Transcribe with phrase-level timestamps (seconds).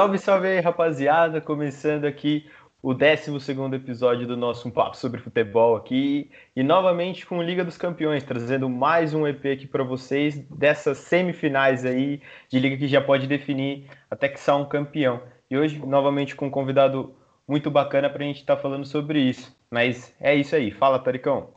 [0.00, 1.42] Salve, salve aí, rapaziada!
[1.42, 2.46] Começando aqui
[2.82, 6.30] o 12 episódio do nosso Um Papo sobre Futebol aqui.
[6.56, 11.84] E novamente com Liga dos Campeões, trazendo mais um EP aqui para vocês dessas semifinais
[11.84, 15.20] aí de Liga que já pode definir até que sai um campeão.
[15.50, 17.14] E hoje, novamente, com um convidado
[17.46, 19.54] muito bacana para a gente estar tá falando sobre isso.
[19.70, 20.70] Mas é isso aí.
[20.70, 21.50] Fala, Taricão.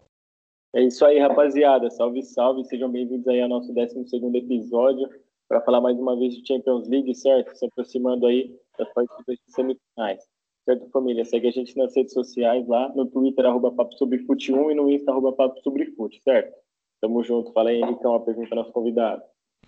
[0.76, 1.90] É isso aí, rapaziada.
[1.90, 2.66] Salve, salve.
[2.66, 4.04] Sejam bem-vindos aí ao nosso 12
[4.36, 5.23] episódio
[5.54, 7.56] para falar mais uma vez de Champions League, certo?
[7.56, 10.24] Se aproximando aí das partidas de semifinais.
[10.66, 11.24] Certo, família?
[11.24, 14.76] Segue a gente nas redes sociais lá, no Twitter, arroba Papo Sobre Fute 1 e
[14.76, 16.56] no Insta, arroba Papo Sobre Fute, certo?
[17.00, 17.54] Tamo junto.
[17.54, 19.22] Fala aí, Henricão, apresenta nosso convidado.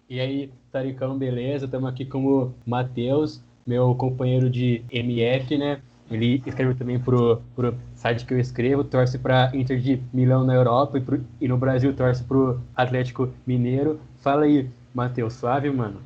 [0.09, 1.65] E aí, Taricão, beleza?
[1.65, 5.83] Estamos aqui com o Matheus, meu companheiro de MF, né?
[6.09, 10.55] Ele escreve também pro, pro site que eu escrevo, torce para Inter de Milão na
[10.55, 13.99] Europa e, pro, e no Brasil torce pro Atlético Mineiro.
[14.17, 16.01] Fala aí, Matheus, suave, mano?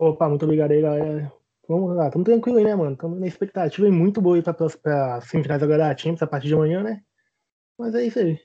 [0.00, 1.32] Opa, muito obrigado aí, galera.
[1.68, 2.96] Vamos lá, tamo tranquilo aí, né, mano?
[2.96, 6.54] Tamo na expectativa muito boa aí pra, pra semifinais agora da Champions a partir de
[6.54, 7.00] amanhã, né?
[7.78, 8.40] Mas é isso aí.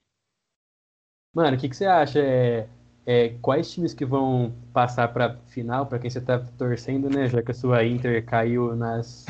[1.33, 2.19] Mano, o que, que você acha?
[2.19, 2.69] É,
[3.08, 7.28] é, quais times que vão passar pra final, pra quem você tá torcendo, né?
[7.28, 9.25] Já que a sua Inter caiu nas.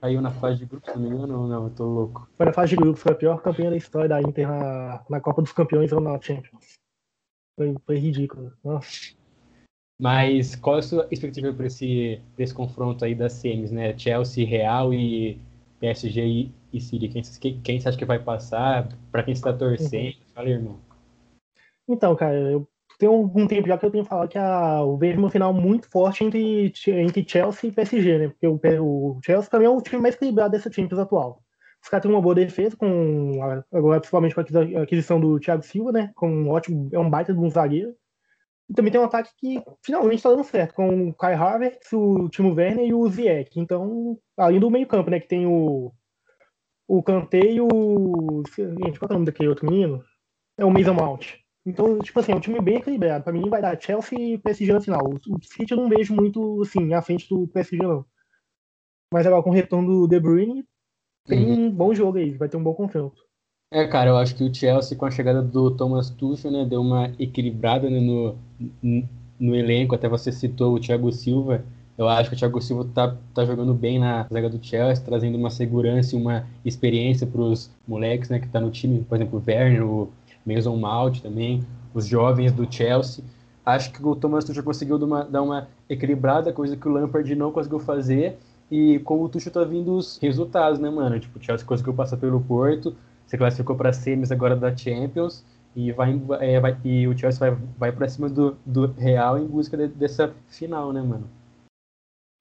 [0.00, 1.64] caiu na fase de grupos, se não me engano, ou não?
[1.64, 2.28] Eu tô louco.
[2.36, 5.20] Foi na fase de grupos, foi a pior campanha da história da Inter na, na
[5.20, 6.78] Copa dos Campeões ou na Champions.
[7.56, 8.52] Foi, foi ridículo.
[8.62, 9.23] Nossa.
[10.00, 13.96] Mas qual é a sua expectativa para esse, esse confronto aí das semis, né?
[13.96, 15.38] Chelsea, Real e
[15.80, 17.08] PSG e, e City.
[17.08, 18.88] Quem, quem, quem você acha que vai passar?
[19.12, 20.16] Para quem está torcendo?
[20.16, 20.34] Uhum.
[20.34, 20.78] Fala, irmão.
[21.88, 22.66] Então, cara, eu
[22.98, 25.88] tenho um tempo já que eu tenho falado que a, eu vejo uma final muito
[25.88, 28.28] forte entre, entre Chelsea e PSG, né?
[28.28, 31.40] Porque o, o Chelsea também é o time mais equilibrado dessa Champions atual.
[31.82, 33.38] Os caras têm uma boa defesa, com
[33.70, 36.10] agora principalmente com a aquisição do Thiago Silva, né?
[36.14, 37.94] Com um ótimo, é um baita de um zagueiro.
[38.68, 42.28] E também tem um ataque que finalmente está dando certo, com o Kai Havertz, o
[42.28, 43.58] Timo Werner e o Ziyech.
[43.58, 45.92] Então, além do meio campo, né, que tem o,
[46.88, 48.42] o Kanté e o...
[48.56, 50.02] Gente, qual é o nome daquele outro menino?
[50.56, 51.44] É o Mason Mount.
[51.66, 53.24] Então, tipo assim, é um time bem equilibrado.
[53.24, 55.00] Para mim vai dar Chelsea e PSG na final.
[55.02, 58.04] O, City eu não vejo muito, assim, à frente do PSG, não.
[59.12, 60.66] Mas agora com o retorno do De Bruyne,
[61.26, 61.66] tem uhum.
[61.66, 63.22] um bom jogo aí, vai ter um bom confronto.
[63.74, 66.80] É, cara, eu acho que o Chelsea, com a chegada do Thomas Tuchel, né, deu
[66.80, 68.36] uma equilibrada né, no,
[69.40, 69.96] no elenco.
[69.96, 71.64] Até você citou o Thiago Silva.
[71.98, 75.36] Eu acho que o Thiago Silva tá, tá jogando bem na zaga do Chelsea, trazendo
[75.36, 79.00] uma segurança e uma experiência para os moleques né, que tá no time.
[79.00, 80.08] Por exemplo, o Werner, o
[80.46, 83.24] Mason Mount também, os jovens do Chelsea.
[83.66, 87.34] Acho que o Thomas Tuchel conseguiu dar uma, dar uma equilibrada, coisa que o Lampard
[87.34, 88.38] não conseguiu fazer.
[88.70, 91.18] E com o Tuchel tá vindo os resultados, né, mano?
[91.18, 92.94] Tipo, o Chelsea conseguiu passar pelo Porto,
[93.34, 97.58] se classificou para semis agora da Champions e vai, é, vai e o Chelsea vai,
[97.76, 101.28] vai para cima do, do Real em busca de, dessa final, né, mano?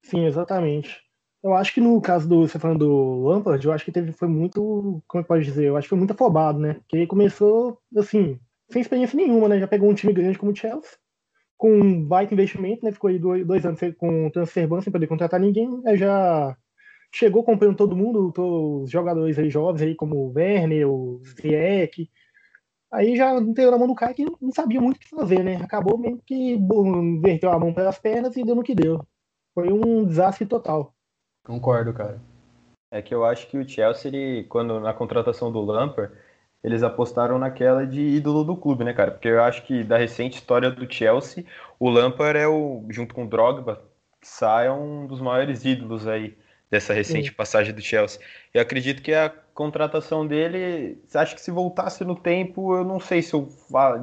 [0.06, 1.02] Sim, exatamente.
[1.44, 4.28] Eu acho que no caso do você falando do Lampard, eu acho que teve foi
[4.28, 6.76] muito, como é que pode dizer, eu acho que foi muito afobado, né?
[6.76, 8.40] Porque ele começou assim,
[8.70, 9.60] sem experiência nenhuma, né?
[9.60, 10.98] Já pegou um time grande como o Chelsea,
[11.58, 12.92] com um baita investimento, né?
[12.92, 16.56] Ficou aí dois, dois anos com transfer ban sem poder contratar ninguém, aí já
[17.14, 18.34] chegou comprando todo mundo,
[18.82, 22.10] os jogadores aí jovens aí, como o Werner, o Ziyech.
[22.92, 25.58] Aí já entregou na mão do cara que não sabia muito o que fazer, né?
[25.58, 29.06] Acabou meio que inverteu a mão pelas pernas e deu no que deu.
[29.54, 30.94] Foi um desastre total.
[31.44, 32.20] Concordo, cara.
[32.92, 36.14] É que eu acho que o Chelsea, ele, quando na contratação do Lampard,
[36.64, 39.12] eles apostaram naquela de ídolo do clube, né, cara?
[39.12, 41.46] Porque eu acho que da recente história do Chelsea,
[41.80, 43.84] o Lampard é o, junto com o Drogba,
[44.22, 46.38] sai um dos maiores ídolos aí
[46.74, 47.36] dessa recente Sim.
[47.36, 48.20] passagem do Chelsea.
[48.52, 53.22] Eu acredito que a contratação dele, acho que se voltasse no tempo, eu não sei
[53.22, 53.48] se eu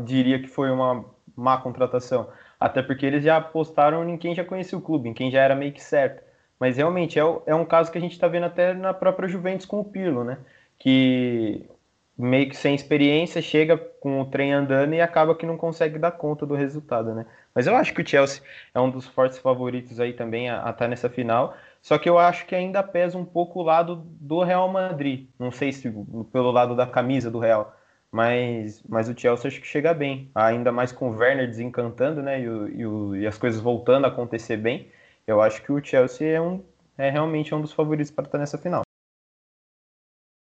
[0.05, 1.05] diria que foi uma
[1.37, 2.29] má contratação.
[2.61, 5.57] Até porque eles já apostaram em quem já conhecia o clube, em quem já era
[5.57, 6.23] meio que certo.
[6.61, 9.67] Mas realmente é, é um caso que a gente está vendo até na própria Juventus
[9.67, 10.39] com o Pirlo, né?
[10.79, 11.69] Que
[12.17, 16.13] meio que sem experiência chega com o trem andando e acaba que não consegue dar
[16.13, 17.27] conta do resultado, né?
[17.53, 18.43] Mas eu acho que o Chelsea
[18.73, 21.57] é um dos fortes favoritos aí também a estar tá nessa final.
[21.83, 25.29] Só que eu acho que ainda pesa um pouco o lado do Real Madrid.
[25.39, 25.91] Não sei se
[26.31, 27.75] pelo lado da camisa do Real.
[28.13, 30.31] Mas, mas o Chelsea acho que chega bem.
[30.35, 32.41] Ainda mais com o Werner desencantando, né?
[32.41, 34.91] E, o, e, o, e as coisas voltando a acontecer bem.
[35.27, 36.65] Eu acho que o Chelsea é, um,
[36.99, 38.83] é realmente um dos favoritos para estar nessa final.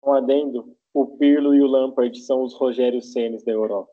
[0.04, 3.90] Um adendo: o Pirlo e o Lampard são os Rogério Senes da Europa.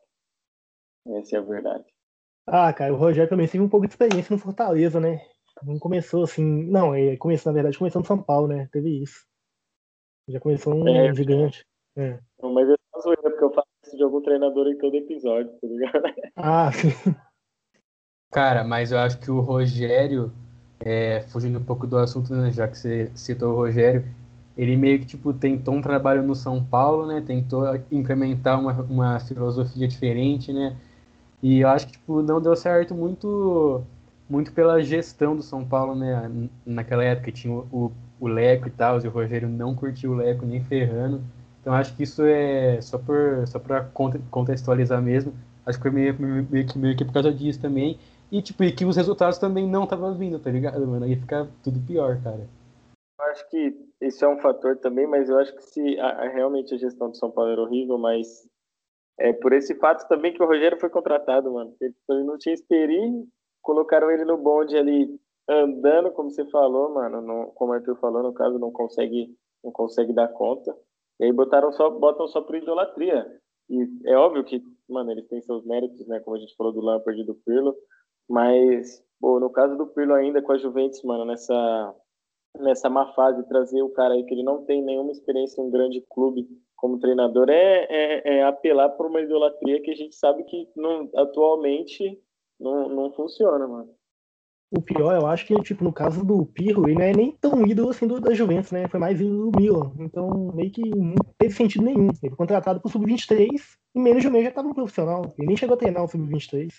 [1.06, 1.84] Essa é a verdade.
[2.46, 5.20] Ah, cara, o Rogério também teve um pouco de experiência no Fortaleza, né?
[5.62, 6.64] Não começou assim.
[6.64, 8.68] Não, é, começou, na verdade, começou no São Paulo, né?
[8.72, 9.24] Teve isso.
[10.28, 11.64] Já começou um é, gigante.
[11.96, 12.18] É.
[12.42, 15.66] Mas eu só zoeira, porque eu faço isso de algum treinador em todo episódio, tá
[15.66, 16.02] ligado?
[16.36, 16.90] Ah, sim.
[18.32, 20.32] Cara, mas eu acho que o Rogério
[20.80, 24.04] é, fugindo um pouco do assunto, né, já que você citou o Rogério,
[24.56, 27.20] ele meio que tipo tentou um trabalho no São Paulo, né?
[27.20, 30.76] Tentou incrementar uma, uma filosofia diferente, né?
[31.42, 33.82] E eu acho que tipo não deu certo muito
[34.28, 36.30] muito pela gestão do São Paulo, né?
[36.64, 40.46] Naquela época tinha o, o Leco e tal, e o Rogério não curtiu o Leco
[40.46, 41.22] nem ferrando.
[41.60, 43.90] Então acho que isso é só por só para
[44.30, 45.32] contextualizar mesmo.
[45.64, 47.98] Acho que foi meio, meio, que, meio que por causa disso também.
[48.30, 51.04] E tipo, e que os resultados também não estavam vindo, tá ligado, mano?
[51.04, 52.46] Aí fica tudo pior, cara.
[53.18, 56.28] Eu acho que isso é um fator também, mas eu acho que se a, a,
[56.28, 58.46] realmente a gestão do São Paulo era horrível, mas
[59.18, 61.74] é por esse fato também que o Rogério foi contratado, mano.
[61.80, 63.26] Ele, ele não tinha experiência,
[63.64, 65.18] colocaram ele no bonde ali
[65.48, 69.34] andando, como você falou, mano, não, como o Arthur falou, no caso, não consegue,
[69.64, 70.74] não consegue dar conta.
[71.18, 73.26] E aí botaram só, botam só por idolatria.
[73.68, 76.20] E é óbvio que, mano, eles têm seus méritos, né?
[76.20, 77.74] Como a gente falou do Lampard e do Pirlo.
[78.28, 81.94] Mas, pô, no caso do Pirlo ainda com a Juventus, mano, nessa,
[82.58, 85.70] nessa má fase, trazer o cara aí que ele não tem nenhuma experiência em um
[85.70, 86.46] grande clube
[86.76, 91.08] como treinador é, é, é apelar por uma idolatria que a gente sabe que não,
[91.16, 92.20] atualmente
[92.64, 93.90] não, não funciona, mano.
[94.70, 97.64] O pior, eu acho que, tipo, no caso do Pirro, ele não é nem tão
[97.64, 98.88] ídolo assim do, da Juventus, né?
[98.88, 99.92] Foi mais ídolo do Milan.
[100.00, 102.08] Então, meio que não teve sentido nenhum.
[102.08, 103.50] Ele foi contratado pro Sub-23
[103.94, 105.32] e menos de um mês já tava no profissional.
[105.38, 106.72] Ele nem chegou a treinar o Sub-23.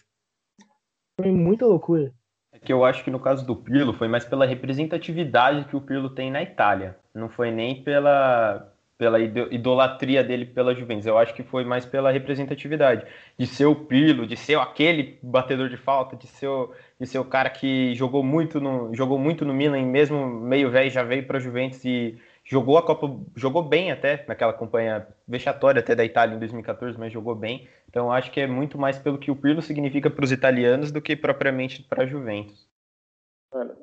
[1.21, 2.11] Foi muita loucura.
[2.51, 5.81] É que eu acho que no caso do Pirlo foi mais pela representatividade que o
[5.81, 6.97] Pirlo tem na Itália.
[7.13, 11.05] Não foi nem pela, pela idolatria dele pela Juventus.
[11.05, 13.05] Eu acho que foi mais pela representatividade.
[13.37, 17.19] De ser o Pirlo, de ser aquele batedor de falta, de ser o, de ser
[17.19, 21.25] o cara que jogou muito no, jogou muito no Milan, mesmo meio velho, já veio
[21.25, 26.05] para a Juventus e jogou a Copa, jogou bem até naquela campanha vexatória até da
[26.05, 27.67] Itália em 2014, mas jogou bem.
[27.89, 31.01] Então acho que é muito mais pelo que o Pirlo significa para os italianos do
[31.01, 32.69] que propriamente para a Juventus.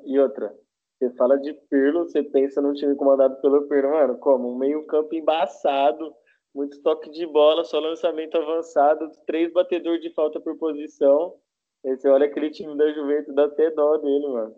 [0.05, 0.53] E outra,
[1.03, 4.49] você fala de Pirlo, você pensa num time comandado pelo Pirlo, mano, como?
[4.49, 6.13] Um meio-campo embaçado,
[6.53, 11.35] muito toque de bola, só lançamento avançado, três batedores de falta por posição.
[11.85, 14.55] Aí você olha aquele time da Juventus, dá até dó dele, mano.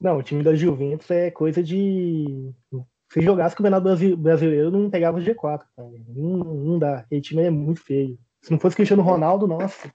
[0.00, 2.52] Não, o time da Juventus é coisa de.
[3.10, 5.90] Se jogasse o Campeonato Brasileiro, não pegava o G4, cara.
[6.08, 6.98] Não, não dá.
[6.98, 8.18] Aquele time é muito feio.
[8.42, 9.90] Se não fosse Cristiano Ronaldo, nossa.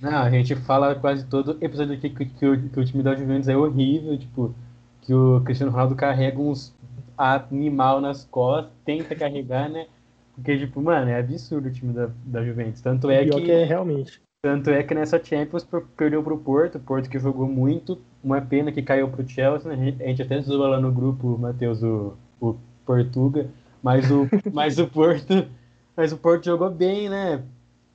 [0.00, 3.14] Não, a gente fala quase todo episódio aqui que, que, o, que o time da
[3.14, 4.54] Juventus é horrível, tipo,
[5.02, 6.74] que o Cristiano Ronaldo carrega uns
[7.16, 9.86] animal nas costas, tenta carregar, né?
[10.34, 12.82] Porque, tipo, mano, é absurdo o time da, da Juventus.
[12.82, 14.20] Tanto é que, que é realmente.
[14.42, 15.66] Tanto é que nessa Champions
[15.96, 19.96] perdeu pro Porto, Porto que jogou muito, uma pena que caiu pro Chelsea, né?
[19.98, 22.54] A gente até zoou lá no grupo, Matheus, o, o
[22.84, 23.48] Portuga,
[23.82, 25.48] mas o, mas o Porto,
[25.96, 27.42] mas o Porto jogou bem, né?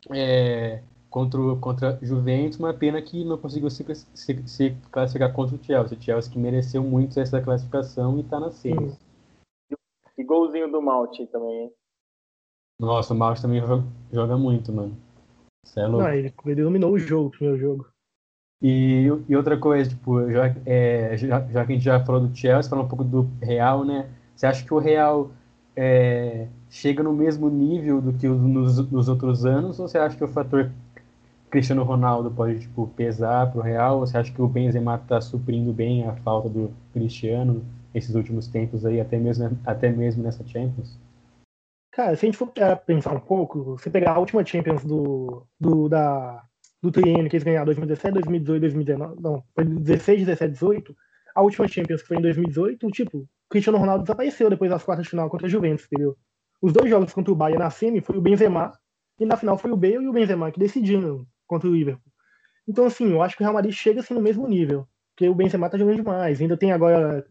[0.09, 0.81] É,
[1.11, 3.83] contra, contra Juventus, uma pena que não conseguiu se,
[4.15, 5.97] se, se, classificar contra o Chelsea.
[5.97, 8.97] O Chelsea que mereceu muito essa classificação e tá na semi.
[10.17, 11.73] E golzinho do Malte também, hein?
[12.79, 14.97] Nossa, o Malte também joga, joga muito, mano.
[15.75, 16.03] é louco.
[16.03, 17.87] Não, ele, ele dominou o jogo, o primeiro jogo.
[18.61, 22.35] E, e outra coisa, tipo, já, é, já, já, que a gente já falou do
[22.35, 24.09] Chelsea, falou um pouco do Real, né?
[24.35, 25.31] Você acha que o Real
[25.75, 30.23] é, chega no mesmo nível do que nos, nos outros anos, ou você acha que
[30.23, 30.71] o fator
[31.51, 33.99] Cristiano Ronaldo pode tipo, pesar para o Real?
[33.99, 37.61] Você acha que o Benzema está suprindo bem a falta do Cristiano
[37.93, 40.97] esses últimos tempos aí, até mesmo, até mesmo nessa Champions?
[41.91, 42.53] Cara, se a gente for
[42.85, 46.41] pensar um pouco, você pegar a última Champions do, do, da,
[46.81, 50.95] do triênio que eles ganharam 2017, 2018, 2019, não, foi 16, 17, 18,
[51.35, 55.03] a última Champions que foi em 2018, tipo, o Cristiano Ronaldo desapareceu depois das quartas
[55.03, 56.15] de final contra a Juventus, entendeu?
[56.61, 58.71] Os dois jogos contra o Bayern na semi foi o Benzema
[59.19, 62.11] e na final foi o Bale e o Benzema que decidiram contra o Liverpool.
[62.65, 65.35] Então, assim, eu acho que o Real Madrid chega assim no mesmo nível, porque o
[65.35, 66.39] Benzema tá jogando demais.
[66.39, 67.25] Ainda tem agora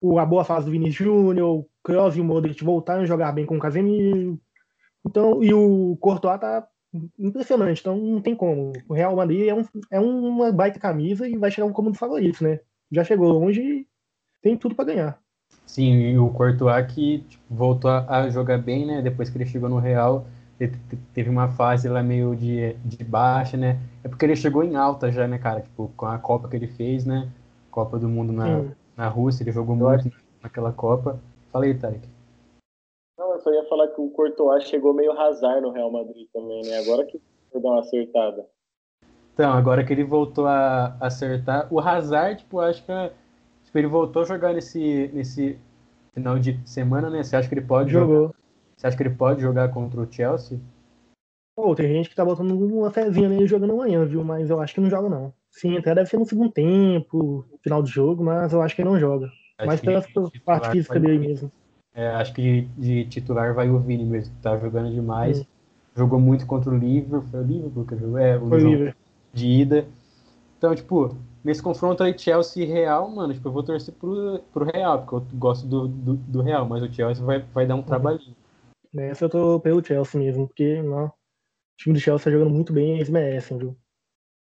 [0.00, 3.32] o, a boa fase do Vinícius Júnior, o Kroos e o Modric voltaram a jogar
[3.32, 4.40] bem com o Casemiro.
[5.06, 6.66] Então, e o Courtois tá
[7.18, 8.72] impressionante, então não tem como.
[8.88, 12.00] O Real Madrid é, um, é uma baita camisa e vai chegar como um dos
[12.00, 12.60] favoritos, né?
[12.90, 13.86] Já chegou longe e
[14.40, 15.20] tem tudo para ganhar.
[15.66, 19.02] Sim, e o Courtois que tipo, voltou a jogar bem, né?
[19.02, 20.26] Depois que ele chegou no Real,
[21.14, 23.78] teve uma fase lá meio de, de baixa, né?
[24.02, 25.60] É porque ele chegou em alta já, né, cara?
[25.60, 27.28] Tipo, com a Copa que ele fez, né?
[27.70, 28.64] Copa do Mundo na,
[28.96, 30.24] na Rússia, ele jogou eu muito acho...
[30.42, 31.20] naquela Copa.
[31.52, 32.08] Fala aí, Tarek.
[33.18, 36.62] Não, eu só ia falar que o Courtois chegou meio razar no Real Madrid também,
[36.64, 36.78] né?
[36.78, 37.20] Agora que
[37.52, 38.44] foi dar uma acertada.
[39.34, 42.92] Então, agora que ele voltou a acertar, o Hazard, tipo, acho que
[43.64, 45.56] tipo, ele voltou a jogar nesse, nesse
[46.12, 47.22] final de semana, né?
[47.22, 48.16] Você acha que ele pode Jogou.
[48.16, 48.34] jogar?
[48.78, 50.60] Você acha que ele pode jogar contra o Chelsea?
[51.56, 54.22] Pô, tem gente que tá botando uma fezinha nele jogando amanhã, viu?
[54.22, 55.34] Mas eu acho que não joga, não.
[55.50, 58.90] Sim, até deve ser no segundo tempo, final do jogo, mas eu acho que ele
[58.90, 59.26] não joga.
[59.58, 61.50] Acho mais pela parte física dele mesmo.
[61.92, 65.38] É, acho que de, de, titular vai o Vini mesmo, que tá jogando demais.
[65.38, 65.46] Sim.
[65.96, 67.28] Jogou muito contra o Liverpool.
[67.28, 68.18] Foi o Liverpool que jogou?
[68.18, 69.02] É, o Foi Liverpool.
[69.32, 69.84] De ida.
[70.56, 74.64] Então, tipo, nesse confronto aí, Chelsea e Real, mano, tipo, eu vou torcer pro, pro
[74.64, 77.78] Real, porque eu gosto do, do, do Real, mas o Chelsea vai, vai dar um
[77.78, 77.82] uhum.
[77.82, 78.36] trabalhinho.
[78.92, 81.12] Nessa eu tô pelo Chelsea mesmo, porque não, o
[81.76, 83.76] time do Chelsea tá jogando muito bem e eles merecem, viu?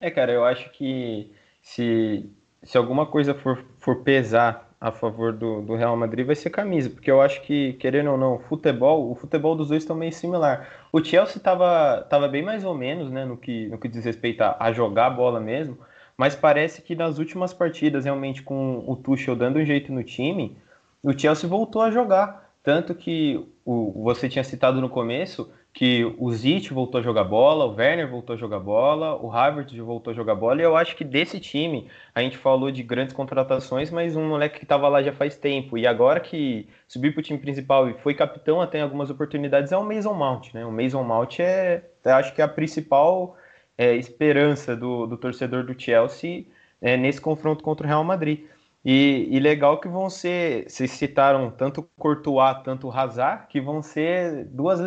[0.00, 2.28] É, cara, eu acho que se,
[2.62, 6.90] se alguma coisa for, for pesar a favor do, do Real Madrid vai ser camisa,
[6.90, 10.88] porque eu acho que, querendo ou não, futebol, o futebol dos dois estão meio similar.
[10.92, 14.40] O Chelsea tava, tava bem mais ou menos, né, no que, no que diz respeito
[14.42, 15.78] a, a jogar a bola mesmo,
[16.16, 20.56] mas parece que nas últimas partidas, realmente com o Tuchel dando um jeito no time,
[21.00, 22.52] o Chelsea voltou a jogar.
[22.62, 27.64] Tanto que o, você tinha citado no começo que o Zit voltou a jogar bola,
[27.64, 30.94] o Werner voltou a jogar bola, o Havertz voltou a jogar bola, e eu acho
[30.94, 35.02] que desse time, a gente falou de grandes contratações, mas um moleque que estava lá
[35.02, 38.78] já faz tempo, e agora que subiu para o time principal e foi capitão até
[38.78, 40.64] em algumas oportunidades, é o Mason Mount, né?
[40.66, 43.34] O Mason Mount é, acho que é a principal
[43.78, 46.44] é, esperança do, do, torcedor do Chelsea
[46.82, 48.40] é, nesse confronto contra o Real Madrid.
[48.84, 54.44] E, e, legal que vão ser, vocês citaram tanto Courtois, tanto Hazard, que vão ser
[54.46, 54.80] duas,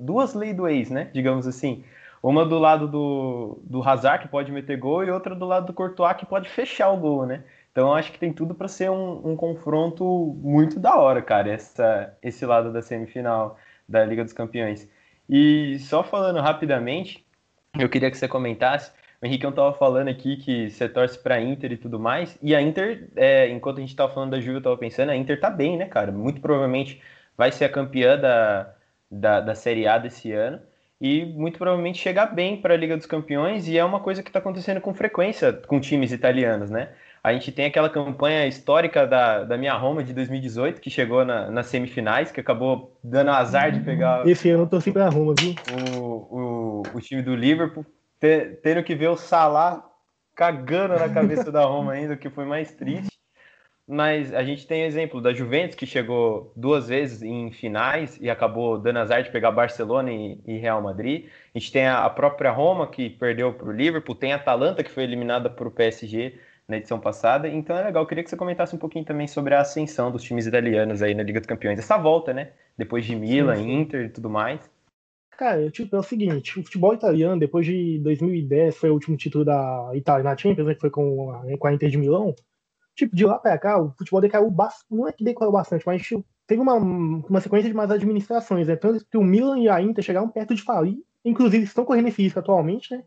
[0.00, 0.34] duas,
[0.70, 1.10] ex, né?
[1.12, 1.84] Digamos assim.
[2.22, 5.72] Uma do lado do, do Hazard, que pode meter gol, e outra do lado do
[5.72, 7.42] Courtois, que pode fechar o gol, né?
[7.72, 10.04] Então acho que tem tudo para ser um, um, confronto
[10.40, 13.58] muito da hora, cara, essa, esse lado da semifinal
[13.88, 14.88] da Liga dos Campeões.
[15.28, 17.26] E só falando rapidamente,
[17.78, 21.70] eu queria que você comentasse o Henrique estava falando aqui que você torce para Inter
[21.70, 22.36] e tudo mais.
[22.42, 25.16] E a Inter, é, enquanto a gente estava falando da Juve, eu estava pensando, a
[25.16, 26.10] Inter tá bem, né, cara?
[26.10, 27.00] Muito provavelmente
[27.38, 28.74] vai ser a campeã da,
[29.08, 30.60] da, da Série A desse ano.
[31.00, 33.68] E muito provavelmente chegar bem para a Liga dos Campeões.
[33.68, 36.88] E é uma coisa que está acontecendo com frequência com times italianos, né?
[37.22, 41.48] A gente tem aquela campanha histórica da, da minha Roma de 2018, que chegou na,
[41.48, 44.26] nas semifinais, que acabou dando azar de pegar.
[44.26, 45.54] Esse ano eu torci pra Roma, viu?
[45.96, 47.86] O, o, o time do Liverpool
[48.22, 49.84] ter, tendo que ver o Salah
[50.32, 53.10] cagando na cabeça da Roma ainda, o que foi mais triste.
[53.84, 58.78] Mas a gente tem exemplo da Juventus, que chegou duas vezes em finais e acabou
[58.78, 61.26] dando azar de pegar Barcelona e, e Real Madrid.
[61.52, 64.14] A gente tem a, a própria Roma, que perdeu para o Liverpool.
[64.14, 66.38] Tem a Atalanta, que foi eliminada por o PSG
[66.68, 67.48] na edição passada.
[67.48, 68.04] Então é legal.
[68.04, 71.12] Eu queria que você comentasse um pouquinho também sobre a ascensão dos times italianos aí
[71.12, 71.76] na Liga dos Campeões.
[71.76, 72.52] Essa volta, né?
[72.78, 73.80] Depois de Milan, sim, sim.
[73.80, 74.70] Inter e tudo mais.
[75.36, 79.44] Cara, tipo, é o seguinte, o futebol italiano, depois de 2010, foi o último título
[79.44, 82.34] da Itália na Champions, né, que foi com a, com a Inter de Milão.
[82.94, 86.02] Tipo, de lá pra cá, o futebol decaiu bastante, não é que decaiu bastante, mas
[86.02, 88.76] tipo, teve uma, uma sequência de mais administrações, né?
[88.76, 92.22] Tanto que o Milan e a Inter chegaram perto de falir, inclusive estão correndo esse
[92.22, 93.02] risco atualmente, né?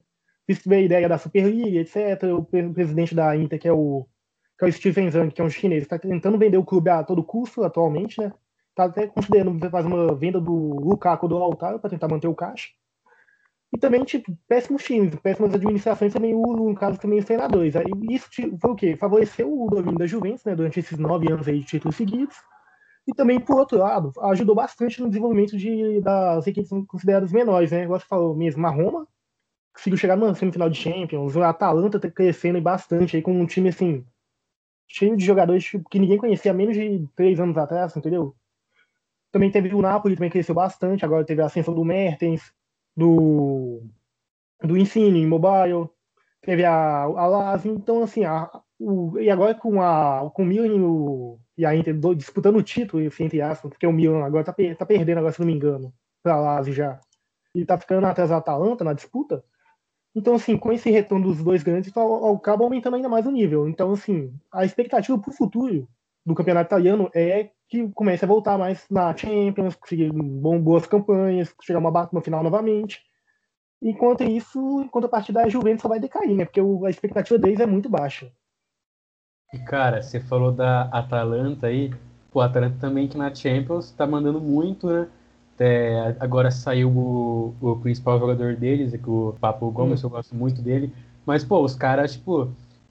[0.65, 2.23] Veio a ideia da Superliga, etc.
[2.33, 4.07] O presidente da Inter, que é o,
[4.57, 7.03] que é o Steven Zhang, que é um chinês, está tentando vender o clube a
[7.03, 8.31] todo custo atualmente, né?
[8.75, 12.69] Tá até considerando fazer uma venda do Lukaku do Lautaro para tentar manter o caixa.
[13.73, 17.75] E também, tipo, péssimos times, péssimas administrações também, no caso, também os treinadores.
[17.75, 18.29] Aí isso
[18.59, 18.95] foi o quê?
[18.95, 22.35] Favoreceu o domínio da Juventus, né, durante esses nove anos aí de títulos seguidos.
[23.07, 27.83] E também, por outro lado, ajudou bastante no desenvolvimento de, das equipes consideradas menores, né?
[27.83, 29.07] Igual você falou mesmo, a Roma
[29.75, 33.69] conseguiu chegar na semifinal de Champions, a Atalanta tá crescendo bastante aí com um time,
[33.69, 34.05] assim,
[34.87, 38.35] cheio de jogadores tipo, que ninguém conhecia há menos de três anos atrás, entendeu?
[39.35, 41.03] Também teve o Napoli, também cresceu bastante.
[41.03, 42.53] Agora teve a ascensão do Mertens,
[42.95, 43.81] do,
[44.63, 45.89] do Insigne Mobile,
[46.41, 47.73] teve a, a Lazio.
[47.73, 48.49] Então, assim, a,
[48.79, 52.55] o, e agora com, a, com o Milan e, o, e a Inter do, disputando
[52.55, 55.47] o título, assim, entre aspas, porque o Milan agora tá, tá perdendo, agora, se não
[55.47, 56.97] me engano, pra Lazio já.
[57.53, 59.43] E tá ficando atrás da Atalanta na disputa.
[60.15, 63.67] Então, assim, com esse retorno dos dois grandes, acaba aumentando ainda mais o nível.
[63.67, 65.89] Então, assim, a expectativa para o futuro
[66.25, 71.53] do campeonato italiano é que comece a voltar mais na Champions, conseguir bom, boas campanhas,
[71.61, 73.01] chegar uma, uma final novamente.
[73.81, 76.45] Enquanto isso, enquanto a partida da Juventus só vai decair, né?
[76.45, 78.31] Porque a expectativa deles é muito baixa.
[79.53, 81.93] E cara, você falou da Atalanta aí,
[82.35, 85.07] a Atalanta também que na Champions tá mandando muito, né?
[86.19, 90.07] Agora saiu o, o principal jogador deles, é o Papo Gomes, hum.
[90.07, 90.93] eu gosto muito dele.
[91.25, 92.49] Mas, pô, os caras, tipo,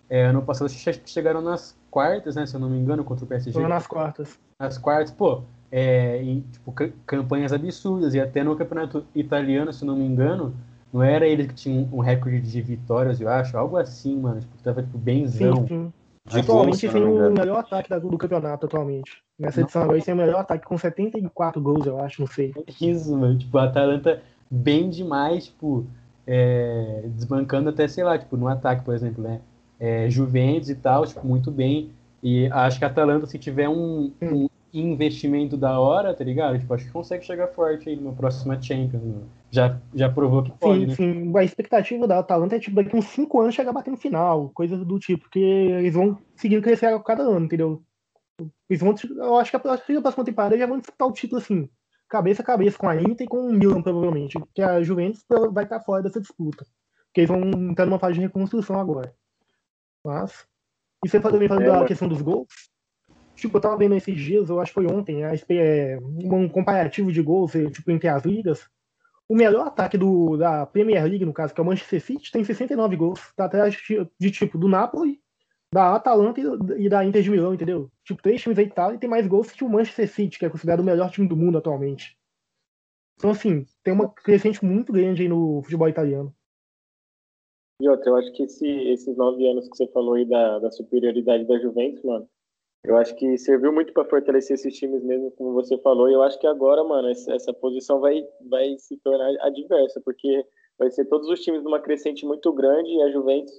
[0.08, 2.46] é, ano passado chegaram nas quartas, né?
[2.46, 3.52] Se eu não me engano, contra o PSG.
[3.52, 4.38] Foram nas quartas.
[4.58, 6.72] Nas quartas, pô, é, em, tipo,
[7.06, 8.14] campanhas absurdas.
[8.14, 10.54] E até no campeonato italiano, se não me engano,
[10.92, 13.56] não era eles que tinham um recorde de vitórias, eu acho.
[13.56, 14.40] Algo assim, mano.
[14.40, 15.56] Tipo, tava tipo, benzão.
[15.56, 15.92] Sim, sim.
[16.26, 19.22] De atualmente tem o melhor ataque do campeonato atualmente.
[19.38, 22.54] Nessa edição agora tem o melhor ataque com 74 gols, eu acho, não sei.
[22.80, 23.36] Isso, mano.
[23.36, 25.84] Tipo, a Atalanta bem demais, tipo,
[26.26, 29.40] é, desbancando até, sei lá, tipo, no ataque, por exemplo, né?
[29.78, 31.90] é, Juventus e tal, tipo, muito bem.
[32.24, 36.58] E acho que a Atalanta, se tiver um, um investimento da hora, tá ligado?
[36.58, 39.02] Tipo, acho que consegue chegar forte aí numa próxima Champions.
[39.02, 39.22] Né?
[39.50, 40.94] Já, já provou que pode, sim, né?
[40.94, 44.82] Sim, a expectativa da Atalanta é, tipo, daqui uns 5 anos chegar batendo final, coisas
[44.82, 47.82] do tipo, porque eles vão seguindo crescer a cada ano, entendeu?
[48.70, 51.68] Eles vão, eu acho que a, a próxima temporada já vão disputar o título, assim,
[52.08, 55.64] cabeça a cabeça com a Inter e com o Milan, provavelmente, porque a Juventus vai
[55.64, 56.64] estar fora dessa disputa,
[57.06, 59.14] porque eles vão entrar numa fase de reconstrução agora.
[60.02, 60.46] Mas,
[61.04, 62.48] e você também falando é, da questão dos gols,
[63.34, 67.12] tipo, eu tava vendo esses dias, eu acho que foi ontem, a, é, um comparativo
[67.12, 68.68] de gols, tipo, entre as ligas,
[69.28, 72.44] o melhor ataque do, da Premier League, no caso, que é o Manchester City, tem
[72.44, 73.20] 69 gols.
[73.34, 75.18] Tá atrás de, de tipo do Napoli,
[75.72, 77.90] da Atalanta e, e, da Inter de Milão, entendeu?
[78.04, 80.50] Tipo, três times da Itália e tem mais gols que o Manchester City, que é
[80.50, 82.18] considerado o melhor time do mundo atualmente.
[83.16, 86.34] Então, assim, tem uma crescente muito grande aí no futebol italiano.
[87.80, 91.44] Outra, eu acho que esse, esses nove anos que você falou aí da, da superioridade
[91.44, 92.28] da Juventus, mano,
[92.84, 96.08] eu acho que serviu muito para fortalecer esses times mesmo, como você falou.
[96.08, 100.46] E eu acho que agora, mano, essa, essa posição vai, vai se tornar adversa, porque
[100.78, 103.54] vai ser todos os times numa crescente muito grande e a Juventus,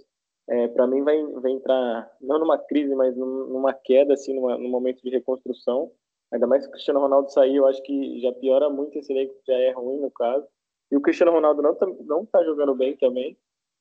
[0.48, 4.70] é, para mim, vai, vai entrar não numa crise, mas numa queda, assim, numa, num
[4.70, 5.92] momento de reconstrução.
[6.32, 9.34] Ainda mais se o Cristiano Ronaldo sair, eu acho que já piora muito esse elenco,
[9.48, 10.46] já é ruim no caso.
[10.92, 13.36] E o Cristiano Ronaldo não tá, não tá jogando bem também.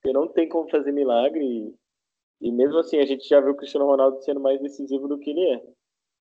[0.04, 1.42] Porque não tem como fazer milagre.
[1.42, 1.74] E,
[2.42, 5.30] e mesmo assim, a gente já viu o Cristiano Ronaldo sendo mais decisivo do que
[5.30, 5.66] ele é.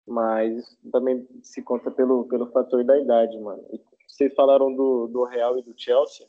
[0.07, 3.63] Mas também se conta pelo, pelo fator da idade, mano.
[3.71, 6.27] E vocês falaram do, do Real e do Chelsea.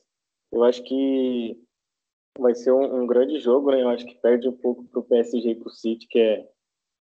[0.52, 1.58] Eu acho que
[2.38, 3.82] vai ser um, um grande jogo, né?
[3.82, 6.46] Eu acho que perde um pouco pro PSG e pro City, que é,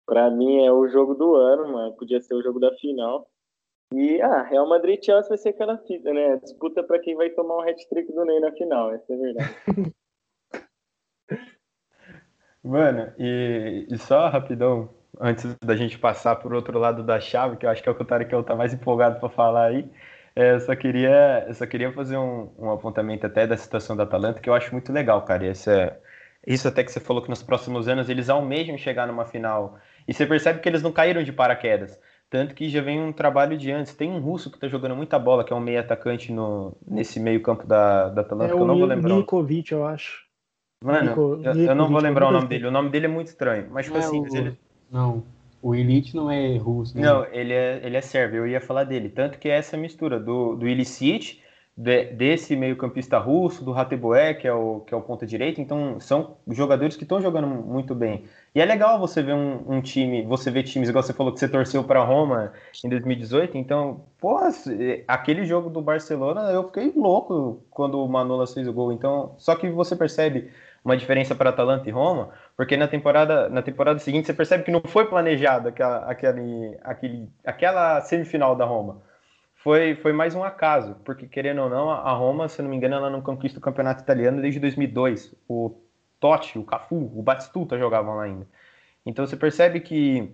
[0.08, 1.96] pra mim, é o jogo do ano, mano.
[1.96, 3.30] Podia ser o jogo da final.
[3.94, 6.38] E, ah, Real Madrid e Chelsea vai ser aquela fita, né?
[6.38, 9.56] Disputa para quem vai tomar o um hat-trick do Ney na final, essa é verdade.
[12.64, 17.66] Mano, e, e só rapidão, antes da gente passar por outro lado da chave, que
[17.66, 19.90] eu acho que é o que o Tarek tá mais empolgado para falar aí,
[20.36, 24.04] é, eu só queria, eu só queria fazer um, um apontamento até da situação da
[24.04, 25.46] Atalanta, que eu acho muito legal, cara.
[25.46, 26.00] Esse é,
[26.48, 29.78] isso até que você falou que nos próximos anos eles almejam chegar numa final.
[30.08, 32.00] E você percebe que eles não caíram de paraquedas.
[32.30, 33.94] Tanto que já vem um trabalho de antes.
[33.94, 37.20] Tem um russo que tá jogando muita bola, que é um meio atacante no, nesse
[37.20, 39.16] meio campo da, da Atalanta, é que eu não vou lembrar.
[39.16, 40.24] Nikovic, eu acho.
[40.84, 42.68] Mano, Nico, eu, eu, não vou lembrar o nome dele.
[42.68, 43.68] O nome dele é muito estranho.
[43.72, 44.20] Mas, tipo assim.
[44.20, 44.36] O...
[44.36, 44.58] Ele...
[44.92, 45.24] Não.
[45.62, 46.98] O Elite não é russo.
[46.98, 47.04] Né?
[47.04, 48.40] Não, ele é, ele é sérvio.
[48.40, 49.08] Eu ia falar dele.
[49.08, 51.40] Tanto que é essa mistura do, do Ilicic
[51.76, 55.62] de, desse meio-campista russo, do Rateboé, que é o que é o ponta direita.
[55.62, 58.26] Então, são jogadores que estão jogando muito bem.
[58.54, 61.40] E é legal você ver um, um, time, você ver times igual você falou que
[61.40, 62.52] você torceu para Roma
[62.84, 63.58] em 2018.
[63.58, 64.50] Então, porra,
[65.08, 68.92] aquele jogo do Barcelona, eu fiquei louco quando o Manolas fez o gol.
[68.92, 70.52] Então, só que você percebe
[70.84, 74.72] uma diferença para Atalanta e Roma, porque na temporada, na temporada seguinte você percebe que
[74.72, 79.02] não foi planejado aquela, aquele, aquele, aquela semifinal da Roma
[79.64, 82.96] foi, foi mais um acaso, porque querendo ou não, a Roma, se não me engano,
[82.96, 85.34] ela não conquista o campeonato italiano desde 2002.
[85.48, 85.74] O
[86.20, 88.46] Totti, o Cafu, o Batistuta jogavam lá ainda.
[89.06, 90.30] Então você percebe que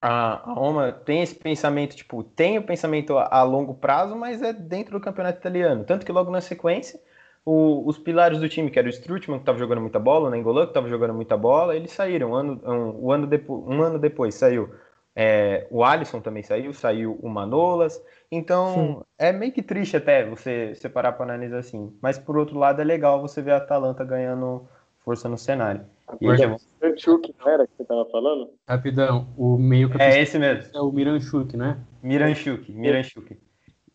[0.00, 4.42] a, a Roma tem esse pensamento, tipo, tem o pensamento a, a, longo prazo, mas
[4.42, 5.84] é dentro do campeonato italiano.
[5.84, 7.00] Tanto que logo na sequência,
[7.48, 10.30] o, os pilares do time, que era o Strutman, que estava jogando muita bola, o
[10.30, 12.30] Nengolan, que estava jogando muita bola, eles saíram.
[12.30, 14.68] Um ano, um, um ano, depo, um ano depois saiu
[15.20, 18.00] é, o Alisson também saiu, saiu o Manolas.
[18.30, 19.02] Então, Sim.
[19.18, 21.92] é meio que triste até você separar para analisar assim.
[22.00, 24.68] Mas, por outro lado, é legal você ver a Atalanta ganhando
[25.04, 25.84] força no cenário.
[26.20, 26.56] E já...
[26.80, 28.50] Miranchuk, não era que você estava falando?
[28.68, 30.70] Rapidão, o meio que É esse mesmo.
[30.72, 31.80] É o Miranchuk, né?
[32.00, 33.40] Miranchuk, Miranchuk.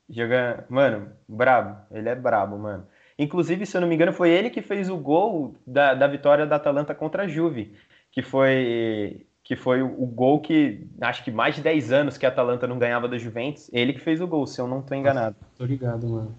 [0.09, 0.65] Joga...
[0.67, 1.77] Mano, brabo.
[1.89, 2.85] Ele é brabo, mano.
[3.17, 6.45] Inclusive, se eu não me engano, foi ele que fez o gol da, da vitória
[6.45, 7.75] da Atalanta contra a Juve.
[8.11, 12.29] Que foi que foi o, gol que acho que mais de 10 anos que a
[12.29, 13.69] Atalanta não ganhava da Juventus.
[13.73, 15.35] Ele que fez o gol, se eu não tô enganado.
[15.41, 16.35] Nossa, tô ligado, mano.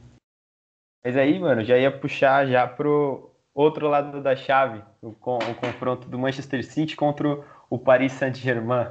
[1.05, 6.09] Mas aí, mano, já ia puxar já pro outro lado da chave, o, o confronto
[6.09, 8.89] do Manchester City contra o Paris Saint-Germain.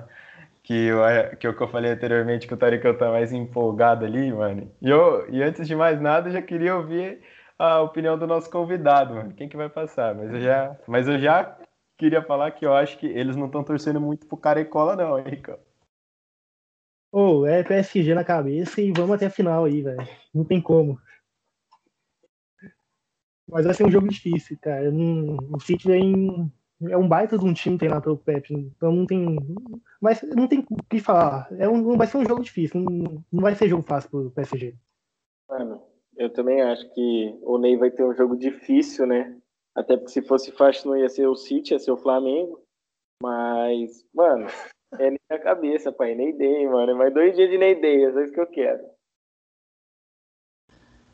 [0.62, 1.00] Que, eu,
[1.40, 4.72] que é o que eu falei anteriormente, que o Taricão tá mais empolgado ali, mano.
[4.80, 7.20] E, eu, e antes de mais nada, eu já queria ouvir
[7.58, 9.34] a opinião do nosso convidado, mano.
[9.34, 10.16] Quem que vai passar?
[10.16, 11.58] Mas eu já, mas eu já
[11.98, 15.26] queria falar que eu acho que eles não estão torcendo muito pro Carecola, não, hein,
[15.28, 15.58] Rico?
[17.12, 20.08] Ô, oh, é PSG na cabeça e vamos até a final aí, velho.
[20.34, 21.00] Não tem como.
[23.48, 24.90] Mas vai ser um jogo difícil, cara.
[24.90, 26.52] O City vem.
[26.90, 28.52] É um baita de um time tem lá pelo Pep.
[28.52, 29.38] Então não tem.
[30.02, 31.48] Mas não tem o que falar.
[31.60, 32.82] É um, vai ser um jogo difícil.
[32.82, 34.76] Não, não vai ser jogo fácil pro PSG.
[35.48, 35.84] Mano,
[36.18, 39.38] eu também acho que o Ney vai ter um jogo difícil, né?
[39.76, 42.62] Até porque se fosse fácil não ia ser o City, ia ser o Flamengo.
[43.22, 44.48] Mas, mano,
[45.00, 46.16] é nem a cabeça, pai.
[46.16, 46.92] Nem Day, mano.
[46.92, 48.84] É mais dois dias de nem Day, é só isso que eu quero.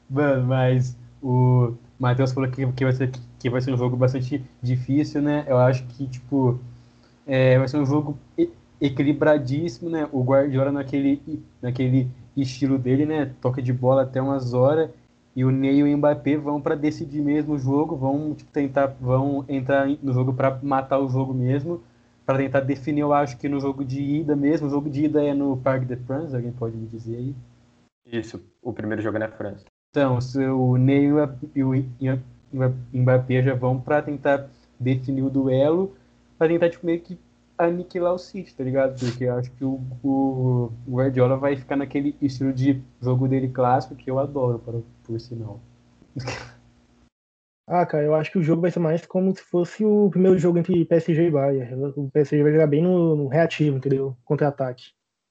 [0.10, 4.44] Mano, mas o Matheus falou que, que, vai ser, que vai ser um jogo bastante
[4.62, 5.46] difícil, né?
[5.48, 6.60] Eu acho que, tipo,
[7.28, 8.18] é, vai ser um jogo
[8.82, 10.10] equilibradíssimo, né?
[10.12, 11.22] O Guardiola naquele,
[11.62, 13.34] naquele estilo dele, né?
[13.42, 14.90] Toca de bola até umas horas
[15.36, 18.88] e o Ney e o Mbappé vão para decidir mesmo o jogo, vão tipo, tentar,
[19.00, 21.82] vão entrar no jogo para matar o jogo mesmo,
[22.26, 25.24] para tentar definir, eu acho que no jogo de ida mesmo, o jogo de ida
[25.24, 27.36] é no Parc de France, alguém pode me dizer aí?
[28.06, 29.66] Isso, o primeiro jogo é na França.
[29.92, 30.20] Então,
[30.58, 31.10] o Ney
[31.56, 32.24] e o
[32.94, 35.96] Mbappé já vão para tentar definir o duelo,
[36.38, 37.18] para tentar tipo, meio que
[37.66, 38.98] aniquilar o City, tá ligado?
[39.00, 43.96] Porque eu acho que o, o, Guardiola vai ficar naquele estilo de jogo dele clássico
[43.96, 45.60] que eu adoro, por, por sinal.
[47.72, 50.40] Ah, cara, eu acho que o jogo vai ser mais como se fosse o primeiro
[50.40, 51.94] jogo entre PSG e Bayern.
[51.96, 54.18] O PSG vai jogar bem no, no reativo, entendeu?
[54.26, 54.86] Contra-ataque.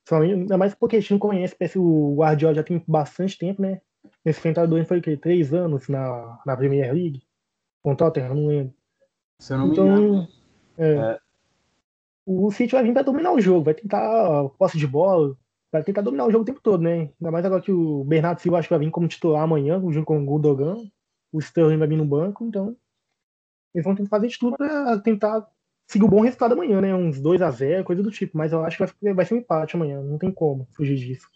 [0.08, 3.80] Ainda mais porque a gente não conhece, o Guardiola já tem bastante tempo, né?
[4.24, 5.16] Esse enfrentador foi o quê?
[5.16, 7.24] Três anos na, na Premier League?
[7.82, 8.74] Com Tottenham, não lembro.
[9.40, 10.28] Se eu não então, me engano.
[10.78, 11.18] É, é
[12.28, 15.34] o City vai vir para dominar o jogo, vai tentar posse de bola,
[15.72, 17.10] vai tentar dominar o jogo o tempo todo, né?
[17.18, 20.04] Ainda mais agora que o Bernardo Silva acho que vai vir como titular amanhã, junto
[20.04, 20.76] com o Gundogan,
[21.32, 22.76] o Sterling vai vir no banco, então
[23.74, 25.48] eles vão tentar fazer de tudo para tentar
[25.86, 26.94] seguir um bom resultado amanhã, né?
[26.94, 29.38] Uns 2 a 0 coisa do tipo, mas eu acho que vai, vai ser um
[29.38, 31.30] empate amanhã, não tem como fugir disso.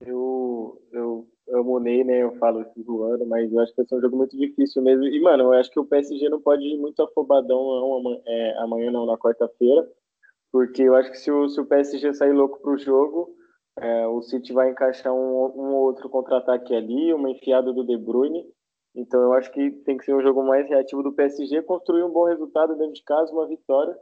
[0.00, 2.22] Eu, eu amo o Ney, né?
[2.22, 5.04] Eu falo isso zoando, mas eu acho que vai ser um jogo muito difícil mesmo.
[5.04, 8.90] E, mano, eu acho que o PSG não pode ir muito afobadão não, é, amanhã,
[8.90, 9.88] não, na quarta-feira,
[10.52, 13.34] porque eu acho que se o, se o PSG sair louco pro jogo,
[13.78, 18.44] é, o City vai encaixar um, um outro contra-ataque ali, uma enfiada do De Bruyne.
[18.94, 22.12] Então eu acho que tem que ser um jogo mais reativo do PSG, construir um
[22.12, 23.96] bom resultado dentro de casa, uma vitória,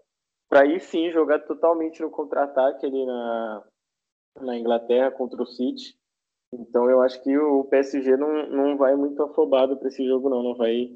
[0.49, 3.65] para aí sim jogar totalmente no contra-ataque ali na,
[4.41, 6.00] na Inglaterra contra o City
[6.53, 10.43] então eu acho que o PSG não, não vai muito afobado para esse jogo, não.
[10.43, 10.91] Não vai.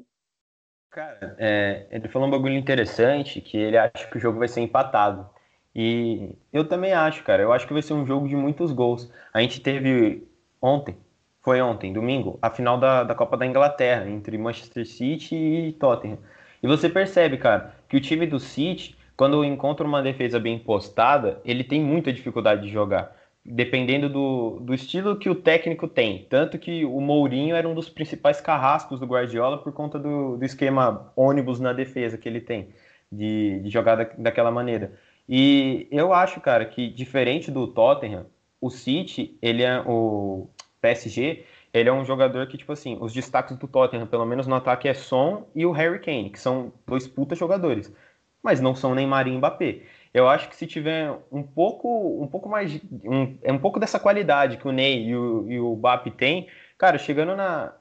[0.89, 4.61] Cara, é, ele falou um bagulho interessante que ele acha que o jogo vai ser
[4.61, 5.29] empatado.
[5.73, 7.43] E eu também acho, cara.
[7.43, 9.11] Eu acho que vai ser um jogo de muitos gols.
[9.33, 10.25] A gente teve
[10.61, 10.95] ontem,
[11.41, 16.17] foi ontem, domingo, a final da, da Copa da Inglaterra, entre Manchester City e Tottenham.
[16.63, 21.41] E você percebe, cara, que o time do City, quando encontra uma defesa bem postada,
[21.43, 23.13] ele tem muita dificuldade de jogar
[23.45, 26.25] dependendo do, do estilo que o técnico tem.
[26.29, 30.43] Tanto que o Mourinho era um dos principais carrascos do Guardiola por conta do, do
[30.43, 32.69] esquema ônibus na defesa que ele tem,
[33.11, 34.93] de, de jogar da, daquela maneira.
[35.29, 38.25] E eu acho, cara, que diferente do Tottenham,
[38.59, 40.49] o City, ele é o
[40.81, 44.55] PSG, ele é um jogador que, tipo assim, os destaques do Tottenham, pelo menos no
[44.55, 47.93] ataque, é Son e o Harry Kane, que são dois puta jogadores.
[48.41, 49.81] Mas não são Neymar e Mbappé.
[50.15, 52.73] Eu acho que se tiver um pouco, um pouco mais,
[53.03, 56.47] um, é um pouco dessa qualidade que o Ney e o, e o Bap têm,
[56.77, 57.73] cara, chegando na,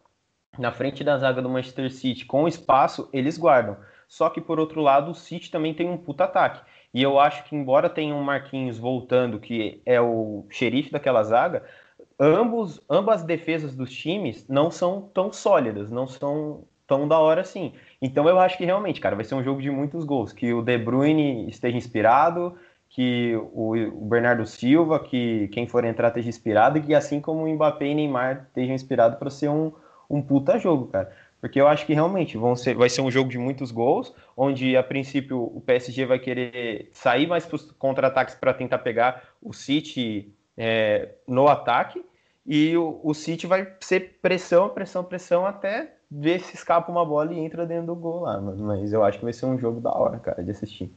[0.59, 3.77] na frente da zaga do Manchester City com espaço, eles guardam.
[4.09, 6.61] Só que por outro lado, o City também tem um puta ataque.
[6.93, 11.65] E eu acho que embora tenha um Marquinhos voltando, que é o xerife daquela zaga,
[12.19, 17.41] ambos, ambas as defesas dos times não são tão sólidas, não são tão da hora
[17.41, 17.73] assim.
[18.01, 20.33] Então eu acho que realmente, cara, vai ser um jogo de muitos gols.
[20.33, 22.57] Que o De Bruyne esteja inspirado,
[22.89, 27.49] que o, Bernardo Silva, que quem for entrar esteja inspirado, e que assim como o
[27.53, 29.73] Mbappé e Neymar estejam inspirados para ser um,
[30.09, 31.13] um puta jogo, cara.
[31.41, 34.77] Porque eu acho que realmente vão ser, vai ser um jogo de muitos gols, onde
[34.77, 39.53] a princípio o PSG vai querer sair mais para os contra-ataques para tentar pegar o
[39.53, 42.03] City é, no ataque,
[42.47, 47.33] e o, o City vai ser pressão, pressão, pressão até ver se escapa uma bola
[47.33, 49.93] e entra dentro do gol lá, Mas eu acho que vai ser um jogo da
[49.93, 50.93] hora, cara, de assistir.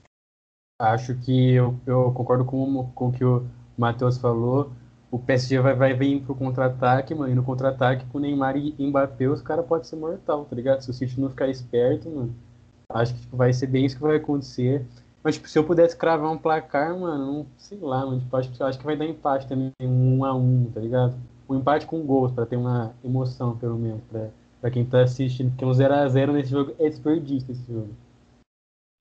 [0.80, 3.46] Acho que eu, eu concordo com, com o que o
[3.78, 4.72] Matheus falou.
[5.10, 7.32] O PSG vai, vai vir pro contra-ataque, mano.
[7.32, 10.82] E no contra-ataque com Neymar e Mbappé, os caras podem ser mortal, tá ligado?
[10.82, 12.36] Se o City não ficar esperto, mano,
[12.90, 14.86] acho que tipo, vai ser bem isso que vai acontecer.
[15.24, 18.80] Mas, tipo, se eu pudesse cravar um placar, mano, sei lá, mano, tipo, acho, acho
[18.80, 21.16] que vai dar empate também, um a um, tá ligado?
[21.50, 24.30] Um empate com gols, pra ter uma emoção, pelo menos, pra,
[24.68, 27.96] Pra quem tá assistindo, porque um 0x0 nesse jogo é desperdício esse jogo.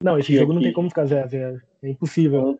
[0.01, 1.61] Não, esse e jogo aqui, não tem como ficar 0x0.
[1.83, 2.57] É impossível.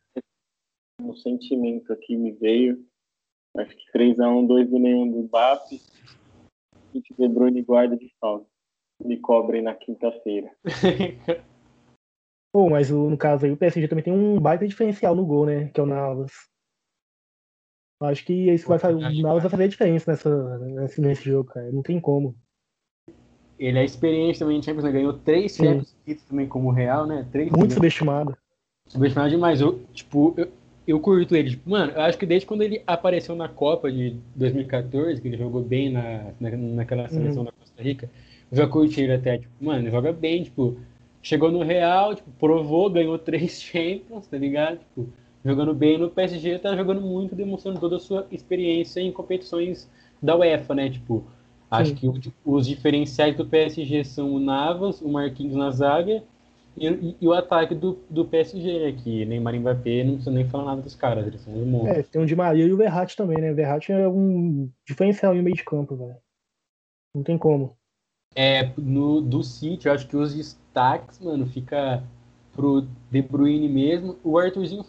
[1.01, 2.85] Um sentimento aqui me veio.
[3.59, 5.75] Acho que 3x1, 2 do nenhum do BAP.
[6.95, 8.45] E De Bruyne guarda de falta.
[9.01, 10.51] Me cobrem na quinta-feira.
[12.53, 15.69] Pô, mas no caso aí, o PSG também tem um baita diferencial no gol, né?
[15.69, 16.33] Que é o Navas.
[18.03, 21.51] Acho que isso vai fazer, o Navas vai fazer a diferença nessa, nesse, nesse jogo,
[21.51, 21.71] cara.
[21.71, 22.37] Não tem como.
[23.59, 24.93] Ele é experiente também em Champions, né?
[24.93, 25.65] Ganhou três Sim.
[25.65, 27.27] Champions League também como Real, né?
[27.33, 28.37] Três Muito subestimado.
[28.87, 29.61] subestimado demais.
[29.61, 30.49] Eu, tipo, eu,
[30.87, 31.51] eu curto ele.
[31.51, 35.37] Tipo, mano, eu acho que desde quando ele apareceu na Copa de 2014, que ele
[35.37, 38.11] jogou bem na, na, naquela seleção da Costa Rica,
[38.51, 39.39] eu já curti ele até.
[39.39, 40.77] Tipo, mano, ele joga bem, tipo,
[41.23, 44.79] chegou no Real, tipo, provou, ganhou três Champions, tá ligado?
[44.79, 45.09] Tipo,
[45.45, 49.89] jogando bem no PSG, tá jogando muito, demonstrando toda a sua experiência em competições
[50.23, 50.91] da UEFA, né?
[50.91, 51.25] Tipo,
[51.71, 52.13] acho Sim.
[52.13, 56.23] que os diferenciais do PSG são o Navas, o Marquinhos na zaga
[56.77, 58.93] e, e- e o ataque do, do PSG, né?
[58.93, 61.99] Que Neymar e Mbappé não precisa nem falar nada dos caras, eles são os monstros.
[61.99, 63.53] É, tem o Di Maria e o Verratti também, né?
[63.53, 66.17] O Verratti é um diferencial no meio de campo, velho.
[67.15, 67.77] Não tem como.
[68.35, 72.05] É, no, do City, eu acho que os destaques, mano, fica
[72.53, 74.17] pro De Bruyne mesmo.
[74.23, 74.85] O Arthurzinho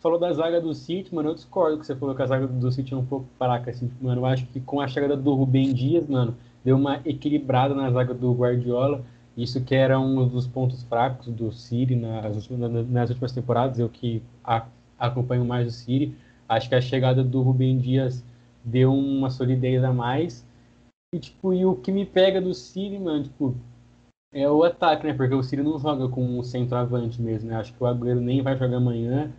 [0.00, 2.72] falou da zaga do City, mano, eu discordo que você falou que a zaga do
[2.72, 5.72] City é um pouco fraca, assim, mano, eu acho que com a chegada do Rubem
[5.72, 6.34] Dias, mano,
[6.64, 9.02] deu uma equilibrada na zaga do Guardiola,
[9.36, 12.48] isso que era um dos pontos fracos do City nas,
[12.88, 14.66] nas últimas temporadas, eu que a-
[14.98, 16.14] acompanho mais o City,
[16.48, 18.24] acho que a chegada do Rubem Dias
[18.64, 20.44] deu uma solidez a mais,
[21.14, 23.54] e, tipo, e o que me pega do City, mano, tipo,
[24.32, 25.12] é o ataque, né?
[25.12, 27.56] Porque o City não joga com um centroavante mesmo, né?
[27.56, 29.30] Acho que o Agüero nem vai jogar amanhã.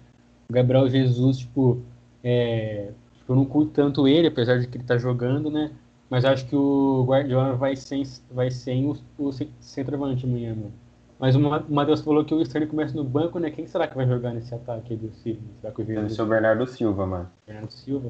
[0.52, 1.82] O Gabriel Jesus, tipo,
[2.22, 2.92] é...
[3.14, 5.72] tipo, eu não curto tanto ele, apesar de que ele tá jogando, né?
[6.10, 10.74] Mas acho que o Guardiola vai sem, vai sem o, o ce- centroavante amanhã, mano.
[11.18, 13.50] Mas o Ma- o Matheus falou que o Sterling começa no banco, né?
[13.50, 15.40] Quem será que vai jogar nesse ataque aí do City?
[15.62, 17.32] Será que o Deve ser o Bernardo Silva, mano.
[17.48, 18.10] Bernardo Silva?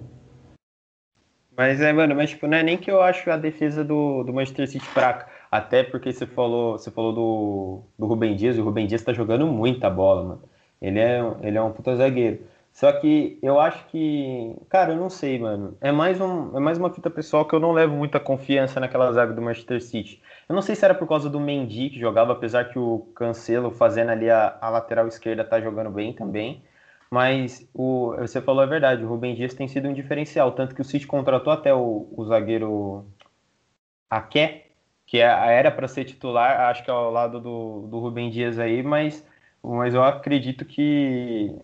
[1.56, 4.34] Mas é, mano, mas tipo, não é nem que eu acho a defesa do, do
[4.34, 5.28] Manchester City fraca.
[5.52, 9.46] Até porque você falou, você falou do, do Rubem Dias, o Rubem Dias tá jogando
[9.46, 10.51] muita bola, mano.
[10.82, 12.40] Ele é, ele é um puta zagueiro.
[12.74, 15.78] Só que eu acho que, cara, eu não sei, mano.
[15.82, 19.12] É mais, um, é mais uma fita pessoal que eu não levo muita confiança naquela
[19.12, 20.22] zaga do Manchester City.
[20.48, 23.72] Eu não sei se era por causa do Mendy que jogava, apesar que o Cancelo
[23.72, 26.64] fazendo ali a, a lateral esquerda tá jogando bem também.
[27.12, 30.82] Mas o, você falou a verdade, o Rubem Dias tem sido um diferencial, tanto que
[30.82, 33.06] o City contratou até o, o zagueiro
[34.10, 34.68] Aké,
[35.06, 38.58] que é, era para ser titular, acho que é ao lado do, do Rubem Dias
[38.58, 39.28] aí, mas,
[39.64, 41.56] mas eu acredito que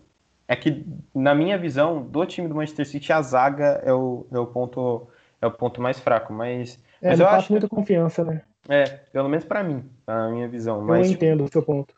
[0.47, 4.39] é que na minha visão do time do Manchester City a zaga é o, é
[4.39, 5.07] o ponto
[5.41, 8.41] é o ponto mais fraco, mas, É, mas eu acho muita confiança, né?
[8.69, 11.93] é pelo menos para mim, na minha visão, Eu mas entendo o seu ponto.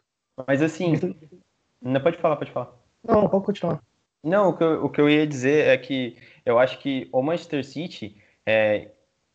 [0.47, 0.93] mas assim,
[1.81, 2.71] não pode falar, pode falar.
[3.03, 3.81] Não, pode continuar.
[4.23, 7.21] Não, o que, eu, o que eu ia dizer é que eu acho que o
[7.21, 8.89] Manchester City, é,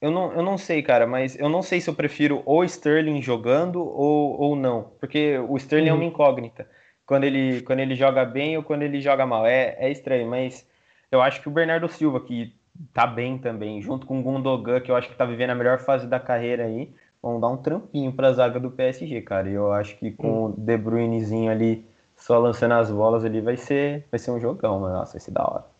[0.04, 3.22] eu, não, eu não sei, cara, mas eu não sei se eu prefiro o Sterling
[3.22, 5.98] jogando ou, ou não, porque o Sterling é Uhum.
[6.00, 6.68] uma incógnita,
[7.06, 10.66] quando ele, quando ele joga bem ou quando ele joga mal, é, é estranho, mas
[11.10, 12.54] eu acho que o Bernardo Silva, que
[12.92, 15.78] tá bem também, junto com o Gundogan, que eu acho que tá vivendo a melhor
[15.80, 19.72] fase da carreira aí, vão dar um trampinho pra zaga do PSG, cara, e eu
[19.72, 21.84] acho que com o De Bruynezinho ali
[22.16, 24.94] só lançando as bolas ali vai ser, vai ser um jogão, mano.
[24.96, 25.73] Nossa, vai ser da hora.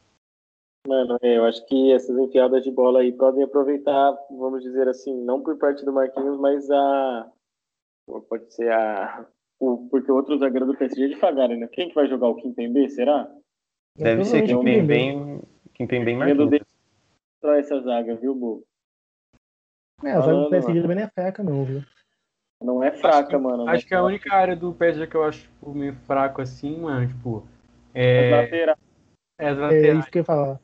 [0.87, 5.15] Mano, é, eu acho que essas enfiadas de bola aí podem aproveitar, vamos dizer assim,
[5.25, 7.33] não por parte do Marquinhos, mas a.
[8.29, 9.27] Pode ser a.
[9.59, 11.67] O, porque o outro zagueiro do PSG é devagar, né?
[11.69, 13.33] Quem que vai jogar o Kimpembe, será?
[13.97, 14.87] Deve ser tem Kimpembe.
[14.87, 16.51] bem Medo Marquinhos.
[16.51, 16.67] dele
[17.41, 18.65] pra essa zaga, viu, Bu?
[20.03, 21.83] É, a zaga do PSG também não é fraca, não, viu?
[22.61, 23.69] Não é fraca, mano.
[23.69, 23.89] Acho né?
[23.89, 27.39] que a única área do PSG que eu acho tipo, meio fraco assim, mano, tipo,
[27.95, 28.79] As é, laterais.
[29.39, 29.99] é as É laterais.
[30.01, 30.61] isso que eu ia falar.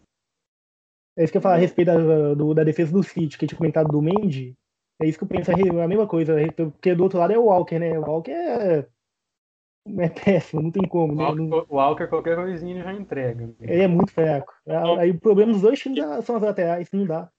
[1.16, 3.44] É isso que eu ia falar a respeito da, do- da defesa do City, que
[3.44, 4.57] eu tinha comentado do Mendy.
[5.01, 6.35] É isso que eu penso, a mesma coisa.
[6.55, 7.99] Porque do outro lado é o Walker, né?
[7.99, 8.87] O Walker é,
[9.99, 11.12] é péssimo, não tem como.
[11.12, 11.35] O Né?
[11.35, 13.51] Não- Walker, o Walker, qualquer coisinha ele já entrega.
[13.61, 14.53] Ele é muito fraco.
[14.99, 17.31] Aí o problema dos dois times são as laterais, não dá.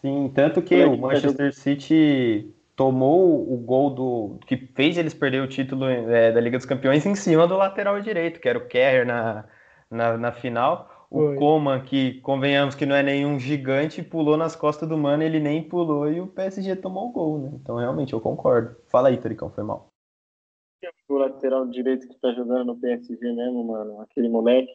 [0.00, 5.40] Sim, tanto que é o Manchester City tomou o gol do que fez eles perder
[5.42, 8.66] o título é, da Liga dos Campeões em cima do lateral direito, que era o
[8.66, 9.48] Kerr na,
[9.90, 10.90] na, na final.
[11.14, 11.36] O Foi.
[11.36, 15.62] Coman, que convenhamos que não é nenhum gigante, pulou nas costas do Mano, ele nem
[15.62, 17.50] pulou e o PSG tomou o gol, né?
[17.54, 18.74] Então realmente eu concordo.
[18.88, 19.86] Fala aí, Toricão, foi mal.
[21.08, 24.00] O lateral direito que tá jogando no PSG mesmo, mano.
[24.00, 24.74] Aquele moleque.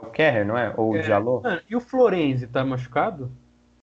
[0.00, 0.72] É o Kerr, não é?
[0.76, 1.02] Ou o É.
[1.02, 1.42] Jalô?
[1.68, 3.28] E o Florenzi tá machucado?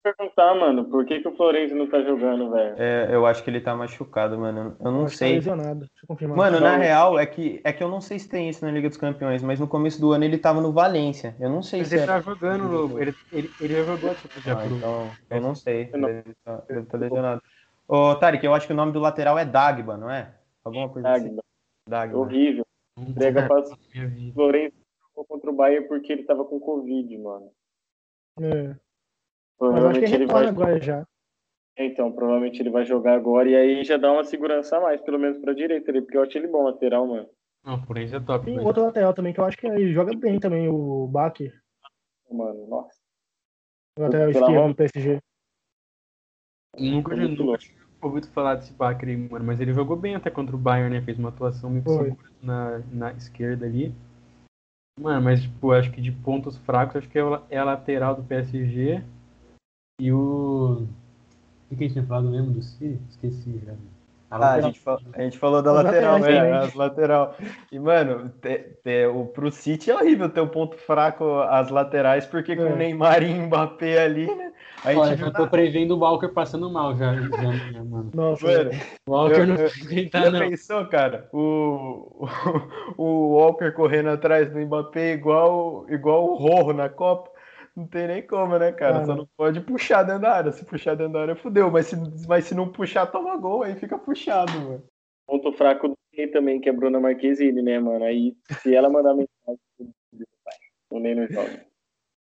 [0.03, 2.75] Perguntar, mano, por que, que o Florenzi não tá jogando, velho?
[2.79, 4.77] É, eu acho que ele tá machucado, mano.
[4.81, 5.35] Eu não que tá sei.
[5.35, 5.81] lesionado.
[5.81, 6.37] Deixa eu confirmar.
[6.37, 8.88] Mano, na real, é que, é que eu não sei se tem isso na Liga
[8.88, 11.37] dos Campeões, mas no começo do ano ele tava no Valência.
[11.41, 12.12] Eu não sei Mas se ele era.
[12.15, 15.88] tá jogando, no- ele, ele, ele já jogou tipo, já Ah, então, eu não sei.
[15.93, 17.43] Eu não- Deve estar deve tá lesionado.
[17.88, 20.35] Ô, Tarek, eu acho que o nome do lateral é Dagba, não é?
[20.65, 21.25] Alguma coisa assim.
[21.29, 21.43] Dagba.
[21.88, 22.19] Dagba.
[22.19, 22.67] Horrível.
[22.97, 23.49] Vida.
[23.49, 24.75] o Florenzi
[25.09, 27.51] jogou contra o Bayern porque ele tava com Covid, mano.
[28.41, 28.77] É.
[29.61, 30.47] Mas eu acho que Provavelmente ele vai.
[30.47, 31.07] agora já.
[31.79, 35.19] Então, provavelmente ele vai jogar agora e aí já dá uma segurança a mais, pelo
[35.19, 37.29] menos pra direita ali, porque eu acho ele bom lateral, mano.
[37.65, 38.45] Não, por isso é top.
[38.45, 41.38] Tem mas- outro lateral também, que eu acho que ele joga bem também, o Bach,
[42.31, 42.99] Mano, nossa.
[43.99, 45.19] o lateral esquerdo do PSG.
[46.79, 47.59] Nunca, tinha
[48.01, 49.45] ouvido falar desse aí, mano.
[49.45, 51.05] Mas ele jogou bem até contra o Bayern, né?
[51.05, 52.09] Fez uma atuação muito Foi.
[52.09, 53.95] segura na, na esquerda ali.
[54.99, 58.23] Mano, mas, tipo, acho que de pontos fracos, acho que é, é a lateral do
[58.25, 59.03] PSG
[60.05, 60.87] e o.
[61.71, 62.99] O que a gente tinha falado mesmo do City?
[63.09, 63.73] Esqueci já.
[64.31, 64.83] A Ah, a lateral- gente,
[65.15, 66.59] a gente falou da lateral, laterais né?
[66.59, 67.37] As lateral.
[67.71, 72.25] E, mano, te- te- o, pro City é horrível ter um ponto fraco as laterais,
[72.27, 72.73] porque com É.
[72.73, 74.51] o Neymar e Mbappé ali, né?
[74.85, 78.11] A gente Olha, já tô prevendo o Walker passando mal já, já, já, mano.
[78.15, 78.71] Nossa, Mano,
[79.07, 80.38] O Walker Eu- não vai aguentar, Já não.
[80.41, 81.29] pensou, cara?
[81.33, 82.27] O,
[82.97, 87.31] o, o Walker correndo atrás do Mbappé igual, igual o Rorro na Copa.
[87.75, 88.99] Não tem nem como, né, cara?
[88.99, 89.29] Ah, Só não.
[89.37, 90.53] pode puxar dentro da área.
[90.53, 91.71] Se puxar dentro da área, fudeu.
[91.71, 91.97] Mas se,
[92.29, 94.85] mas se não puxar, toma gol, aí fica puxado, mano.
[95.27, 98.05] Ponto fraco do Ney também, que é a Bruna Marquezine, né, mano?
[98.05, 99.61] Aí, se ela mandar mensagem,
[100.91, 101.65] o Ney não joga.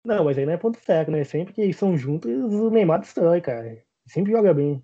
[0.05, 1.23] Não, mas aí não é ponto fraco, né?
[1.23, 3.77] Sempre que eles são juntos, o Neymar destrói, cara.
[4.05, 4.81] Sempre joga bem.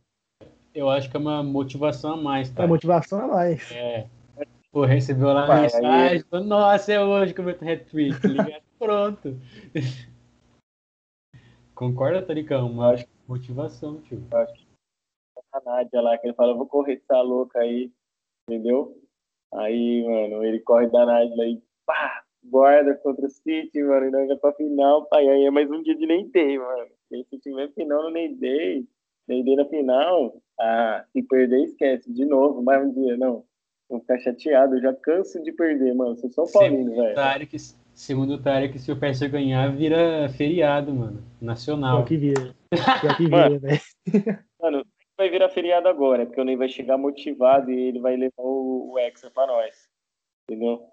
[0.74, 2.68] Eu acho que é uma motivação a mais, É tá?
[2.68, 3.72] motivação a mais.
[3.72, 4.08] É.
[4.72, 5.90] Pô, recebeu lá a mensagem,
[6.34, 8.64] aí- nossa, é hoje que eu meto hat-trick, tá ligado?
[8.80, 9.38] Pronto.
[11.82, 12.70] Concorda, Taricão?
[12.70, 14.22] Uma Acho motivação, tio.
[14.32, 17.92] a Nádia lá, que ele fala, vou correr essa louca aí,
[18.48, 18.96] entendeu?
[19.52, 24.28] Aí, mano, ele corre da Nádia aí, pá, guarda contra o City, mano, e nós
[24.28, 26.86] vai pra final, pai, aí é mais um dia de Ney Day, mano.
[27.10, 28.88] E se tiver final no Ney Day,
[29.28, 33.44] Ney Day na final, ah, se perder, esquece, de novo, mais um dia, não.
[33.90, 37.16] Vou ficar chateado, eu já canso de perder, mano, sou São Paulino, velho.
[37.16, 37.58] Tarek,
[38.02, 41.24] segundo o Tarek, se o PSG ganhar, vira feriado, mano.
[41.40, 41.98] Nacional.
[41.98, 42.56] Pior que vira.
[43.00, 43.60] Pior que Mano.
[43.60, 43.78] vira,
[44.18, 44.40] velho.
[44.60, 44.86] Mano,
[45.18, 48.92] vai virar feriado agora, porque o Ney vai chegar motivado e ele vai levar o,
[48.92, 49.88] o Hexa pra nós.
[50.50, 50.84] Entendeu?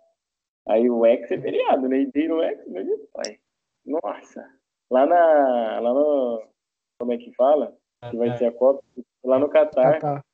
[0.69, 2.07] Aí o Hexa é feriado, né?
[2.15, 3.39] E o Hexa, meu Deus, pai.
[3.87, 4.47] Nossa.
[4.91, 5.81] Lá na.
[5.81, 6.47] Lá no.
[7.01, 7.75] Como é que fala?
[8.11, 8.83] Que vai ser a Copa.
[9.25, 10.25] Lá no Catar, tá.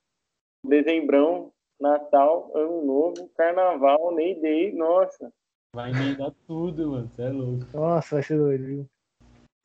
[0.64, 5.32] dezembrão, Natal, Ano Novo, Carnaval, Ney Day, nossa.
[5.74, 7.10] Vai emendar tudo, mano.
[7.14, 7.66] Você é louco.
[7.74, 8.86] Nossa, vai ser doido, viu?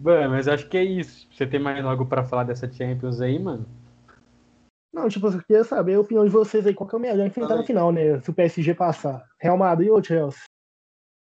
[0.02, 1.28] Mano, mas acho que é isso.
[1.32, 3.68] Você tem mais algo pra falar dessa Champions aí, mano?
[4.92, 6.74] Não, tipo, eu queria saber a opinião de vocês aí.
[6.74, 8.20] Qual que é o melhor enfrentar no final, né?
[8.22, 9.24] Se o PSG passar.
[9.40, 10.42] Real Madrid ou Chelsea?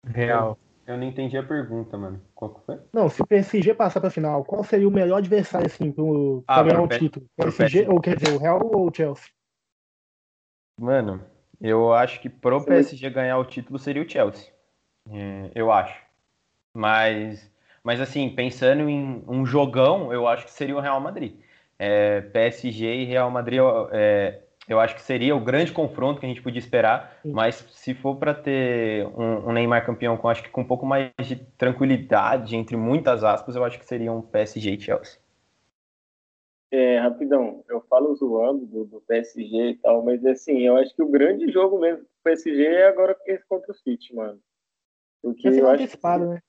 [0.07, 0.59] Real.
[0.87, 2.21] Eu não entendi a pergunta, mano.
[2.35, 2.79] Qual que foi?
[2.93, 6.57] Não, se o PSG passar pra final, qual seria o melhor adversário, assim, pro, pra
[6.59, 7.27] Ah, ganhar pro o P- título?
[7.35, 7.89] PSG.
[7.89, 9.31] ou quer dizer, o Real ou o Chelsea?
[10.79, 11.25] Mano,
[11.61, 12.67] eu acho que pro Sim.
[12.67, 14.53] PSG ganhar o título seria o Chelsea.
[15.13, 16.01] É, eu acho.
[16.75, 17.51] Mas,
[17.83, 21.41] mas assim, pensando em um jogão, eu acho que seria o Real Madrid.
[21.79, 26.27] É, PSG e Real Madrid, eu, é, eu acho que seria o grande confronto que
[26.27, 27.19] a gente podia esperar.
[27.23, 27.33] Sim.
[27.33, 30.85] Mas se for para ter um, um Neymar campeão, com acho que com um pouco
[30.85, 35.19] mais de tranquilidade, entre muitas aspas, eu acho que seria um PSG e Chelsea.
[36.71, 41.03] É, rapidão, eu falo zoando do, do PSG e tal, mas assim, eu acho que
[41.03, 44.41] o grande jogo mesmo do PSG é agora esse contra o City, mano.
[45.23, 46.41] Porque eu acho que né?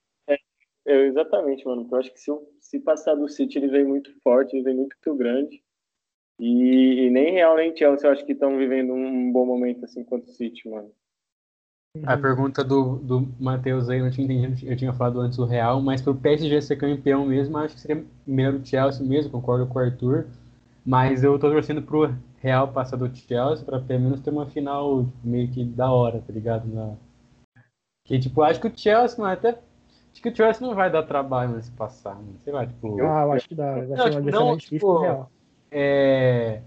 [0.86, 1.82] É, exatamente, mano.
[1.82, 4.76] porque Eu acho que se, se passar do City, ele vem muito forte, ele vem
[4.76, 5.62] muito grande.
[6.40, 10.04] E, e nem Real nem Chelsea eu acho que estão vivendo um bom momento assim
[10.04, 10.90] quanto o City, mano.
[12.06, 15.44] A pergunta do, do Matheus aí, eu não tinha entendido, eu tinha falado antes o
[15.44, 19.66] Real, mas pro PSG ser campeão mesmo, acho que seria melhor o Chelsea mesmo, concordo
[19.66, 20.26] com o Arthur.
[20.84, 25.06] Mas eu tô torcendo pro Real passar do Chelsea pra pelo menos ter uma final
[25.24, 26.66] meio que da hora, tá ligado?
[26.68, 26.94] Na...
[28.08, 29.50] Que tipo, acho que o Chelsea, mano, até.
[29.50, 32.34] Acho que o Chelsea não vai dar trabalho mano, se passar, mano.
[32.42, 33.00] Sei lá, tipo.
[33.02, 33.74] Ah, eu acho que dá.
[33.74, 35.30] Vai Não, ser tipo, não, tipo, Real.
[35.70, 36.60] É.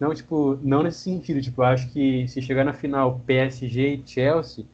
[0.00, 4.02] Não, tipo, não nesse sentido, tipo, eu acho que se chegar na final PSG e
[4.06, 4.64] Chelsea,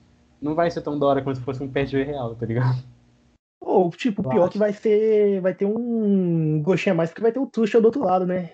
[0.40, 2.82] não vai ser tão da hora quanto se fosse um PSG real, tá ligado?
[3.60, 4.52] Ou, tipo, Eu pior acho.
[4.52, 5.40] que vai ser.
[5.42, 8.52] Vai ter um gostinho a mais, porque vai ter o Tuchel do outro lado, né?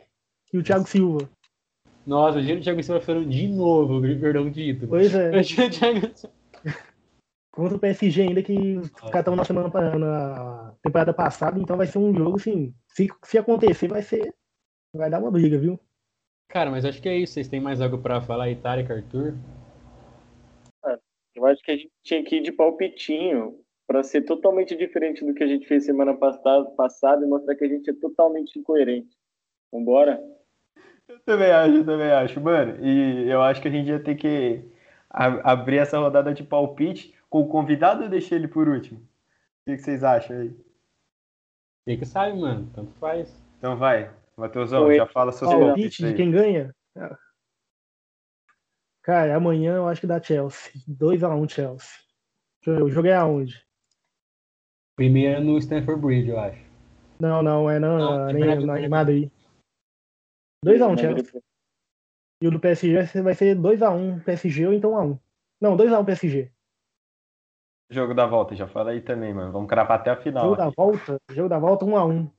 [0.53, 1.29] E o Thiago Silva.
[2.07, 4.89] Nossa, o Gino Thiago Silva falando de novo, o perdão de título.
[4.89, 5.31] Pois é.
[5.39, 6.35] O Gino Thiago Silva-
[7.53, 11.87] Contra o PSG ainda, que os caras estavam na semana na temporada passada, então vai
[11.87, 12.75] ser um jogo, assim.
[12.89, 14.33] Se, se acontecer, vai ser.
[14.95, 15.79] Vai dar uma briga, viu?
[16.49, 17.35] Cara, mas acho que é isso.
[17.35, 19.35] Vocês têm mais algo pra falar aí, Tarek, Arthur?
[21.35, 25.35] Eu acho que a gente tinha que ir de palpitinho para ser totalmente diferente do
[25.35, 29.17] que a gente fez semana passada, passada e mostrar que a gente é totalmente incoerente.
[29.73, 30.23] Vambora?
[31.09, 32.85] Eu também acho, eu também acho, mano.
[32.85, 34.63] E eu acho que a gente ia ter que
[35.09, 38.99] abrir essa rodada de palpite com o convidado ou deixar ele por último?
[39.01, 39.05] O
[39.71, 40.49] que, que vocês acham aí?
[41.87, 42.69] Você que sabe, mano.
[42.75, 43.33] Tanto faz.
[43.59, 46.75] Então vai, Matheusão, já fala seus Palpite palpites de quem ganha?
[49.03, 50.73] Cara, amanhã eu acho que dá Chelsea.
[50.89, 51.89] 2x1 Chelsea.
[52.63, 53.67] Deixa eu ver, O jogo é aonde?
[54.97, 56.61] Primeiro no Stanford Bridge, eu acho.
[57.19, 58.89] Não, não, é não, Não, é nem na- em.
[58.89, 59.31] Madrid.
[60.65, 61.43] 2x1 Chelsea.
[62.43, 65.19] E o do PSG vai ser 2x1 PSG ou então 1x1.
[65.61, 66.51] Não, 2x1 PSG.
[67.91, 69.51] Jogo da volta, já fala aí também, mano.
[69.51, 70.45] Vamos cravar até a final.
[70.45, 70.77] Jogo da aqui.
[70.77, 72.31] volta, jogo da volta 1x1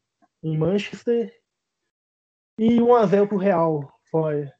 [0.43, 1.41] em Manchester.
[2.57, 4.53] E 1x0 pro Real fora.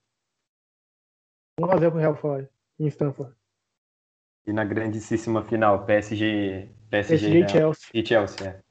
[1.60, 3.34] 1x0 pro Real fora, em Stanford.
[4.46, 7.48] E na grandíssima final, PSG, PSG, PSG e né?
[7.48, 7.90] Chelsea.
[7.94, 8.48] e Chelsea.
[8.48, 8.62] é.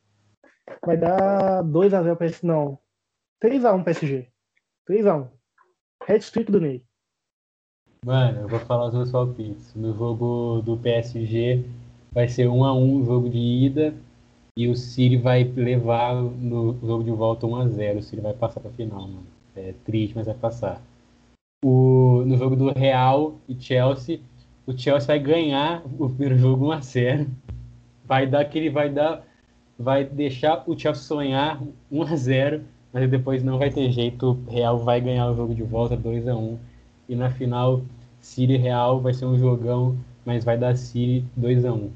[0.85, 2.47] Vai dar 2x0 PSG.
[2.47, 2.79] Não.
[3.43, 4.31] 3x1 PSG.
[4.87, 5.31] 3x1.
[6.07, 6.85] Hat-trick do Ney.
[8.05, 9.75] Mano, eu vou falar os meus palpites.
[9.75, 11.65] No jogo do PSG
[12.13, 13.95] vai ser 1 a 1 o jogo de ida
[14.57, 17.99] e o City vai levar no jogo de volta 1 a 0.
[17.99, 19.27] O City vai passar pra final, mano.
[19.57, 20.81] É triste, mas vai passar.
[21.65, 24.21] O, no jogo do Real e Chelsea,
[24.67, 27.27] o Chelsea vai ganhar o primeiro jogo 1 a 0.
[28.05, 29.25] Vai dar aquele vai dar
[29.79, 31.59] vai deixar o Chelsea sonhar
[31.91, 35.55] 1 a 0, mas depois não vai ter jeito, o Real vai ganhar o jogo
[35.55, 36.59] de volta 2 a 1
[37.09, 37.81] e na final
[38.21, 41.93] City Real vai ser um jogão, mas vai dar City 2 a 1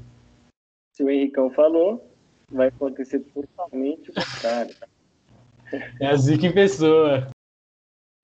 [0.93, 2.09] Se o Henricão falou,
[2.51, 4.75] vai acontecer totalmente o contrário.
[5.99, 7.27] É a Zica em pessoa.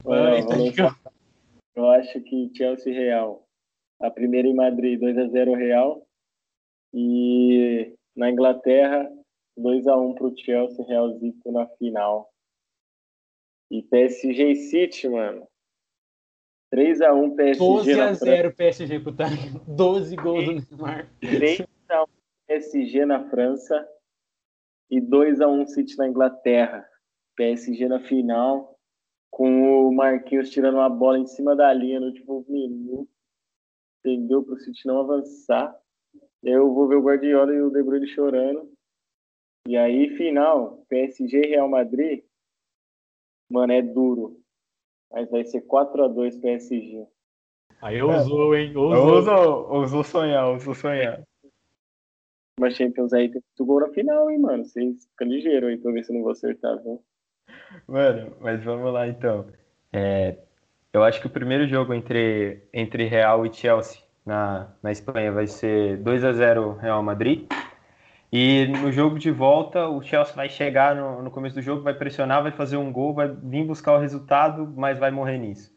[0.06, 1.00] Olha, vou lançar-
[1.76, 3.44] Eu acho que Chelsea Real.
[4.00, 6.06] A primeira em Madrid, 2x0 Real.
[6.94, 9.10] E na Inglaterra,
[9.58, 12.30] 2x1 pro Chelsea, Realzito na final.
[13.72, 15.48] E PSG e City, mano.
[16.74, 18.26] 3x1 PSG 12 na a França.
[18.26, 19.62] 0 PSG pro Tottenham.
[19.68, 21.12] 12 gols do Neymar.
[21.22, 22.08] 3x1
[22.48, 23.88] PSG na França.
[24.90, 26.88] E 2x1 City na Inglaterra.
[27.36, 28.80] PSG na final.
[29.30, 33.10] Com o Marquinhos tirando uma bola em cima da linha no último minuto.
[34.00, 34.44] Entendeu?
[34.44, 35.78] Para o City não avançar.
[36.42, 38.72] Eu vou ver o Guardiola e o De Bruyne chorando.
[39.68, 42.24] E aí, final, PSG e Real Madrid.
[43.50, 44.41] Mano, é duro.
[45.12, 47.06] Mas vai ser 4x2 PSG.
[47.82, 48.76] Aí ousou, hein?
[48.76, 51.22] Ousou, ousou sonhar, ousou sonhar.
[52.60, 54.64] Mas Champions aí tem muito gol na final, hein, mano?
[54.64, 57.04] Vocês ficam ligeiros aí pra ver se eu não vou acertar, viu?
[57.88, 59.48] Mano, mas vamos lá então.
[59.92, 60.38] É,
[60.94, 65.48] eu acho que o primeiro jogo entre, entre Real e Chelsea na, na Espanha vai
[65.48, 67.48] ser 2 a 0 Real Madrid.
[68.32, 71.94] E no jogo de volta, o Chelsea vai chegar no, no começo do jogo, vai
[71.94, 75.70] pressionar, vai fazer um gol, vai vir buscar o resultado, mas vai morrer nisso.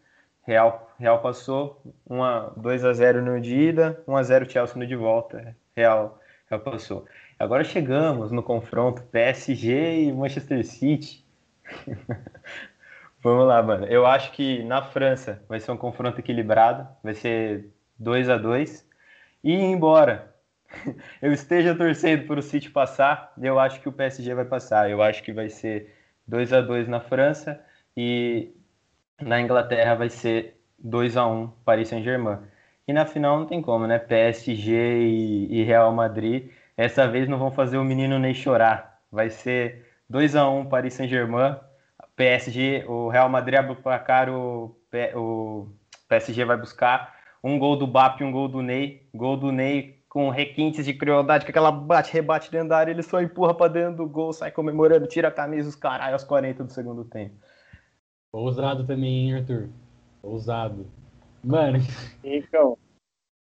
[0.47, 4.77] Real, Real passou, 1 a, 2 a 0 no de ida, 1 a 0 Chelsea
[4.77, 5.57] no de volta.
[5.75, 7.07] Real, Real passou.
[7.39, 11.25] Agora chegamos no confronto PSG e Manchester City.
[13.21, 13.87] Vamos lá, mano.
[13.87, 18.87] Eu acho que na França vai ser um confronto equilibrado, vai ser 2 a 2
[19.43, 20.34] E embora
[21.23, 24.91] eu esteja torcendo para o City passar, eu acho que o PSG vai passar.
[24.91, 25.95] Eu acho que vai ser
[26.27, 27.61] 2 a 2 na França
[27.97, 28.53] e
[29.21, 32.39] na Inglaterra vai ser 2 a 1 Paris Saint-Germain.
[32.87, 33.99] E na final não tem como, né?
[33.99, 36.51] PSG e, e Real Madrid.
[36.77, 39.01] Essa vez não vão fazer o menino Ney chorar.
[39.11, 41.57] Vai ser 2 a 1 Paris Saint-Germain.
[42.17, 44.77] PSG, o Real Madrid abre o placar, o,
[45.15, 45.69] o
[46.09, 49.07] PSG vai buscar um gol do Bap um gol do Ney.
[49.15, 53.21] Gol do Ney com requintes de crueldade, com aquela bate-rebate dentro da área, ele só
[53.21, 56.71] empurra pra dentro do gol, sai comemorando, tira a camisa, os caralho, aos 40 do
[56.71, 57.35] segundo tempo.
[58.33, 59.69] Ousado também, hein, Arthur?
[60.23, 60.87] Ousado.
[61.43, 61.79] Mano,
[62.23, 62.79] Henricão,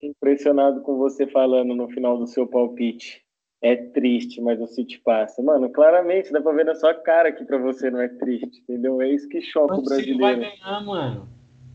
[0.02, 3.22] impressionado com você falando no final do seu palpite.
[3.62, 5.42] É triste, mas o City passa.
[5.44, 9.02] Mano, claramente dá pra ver na sua cara que pra você não é triste, entendeu?
[9.02, 10.40] É isso que choca o o City vai brasileiro.
[10.42, 11.28] ganhar, mano.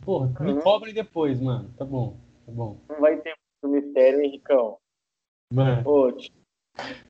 [0.02, 0.60] Porra, me Uhum.
[0.60, 1.68] cobre depois, mano.
[1.76, 2.16] Tá bom,
[2.46, 2.78] tá bom.
[2.88, 4.78] Não vai ter muito mistério, Henricão.
[5.52, 5.82] Mano,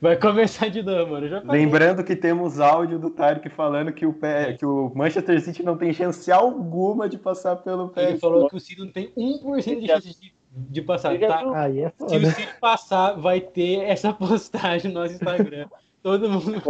[0.00, 1.42] vai começar de novo, mano.
[1.44, 5.76] Lembrando que temos áudio do Tarek falando que o, P- que o Manchester City não
[5.76, 8.18] tem chance alguma de passar pelo Ele PSG.
[8.18, 11.18] falou que o City não tem 1% de chance de, de passar.
[11.18, 11.62] Tá?
[11.62, 12.26] Aí é Se o.
[12.30, 15.68] City passar, vai ter essa postagem no nosso Instagram.
[16.02, 16.62] Todo mundo.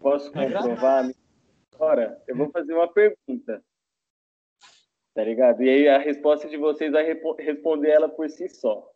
[0.00, 1.10] posso comprovar?
[1.78, 3.62] Ora, eu vou fazer uma pergunta.
[5.18, 5.64] Tá ligado?
[5.64, 7.04] E aí a resposta de vocês vai
[7.40, 8.88] responder ela por si só.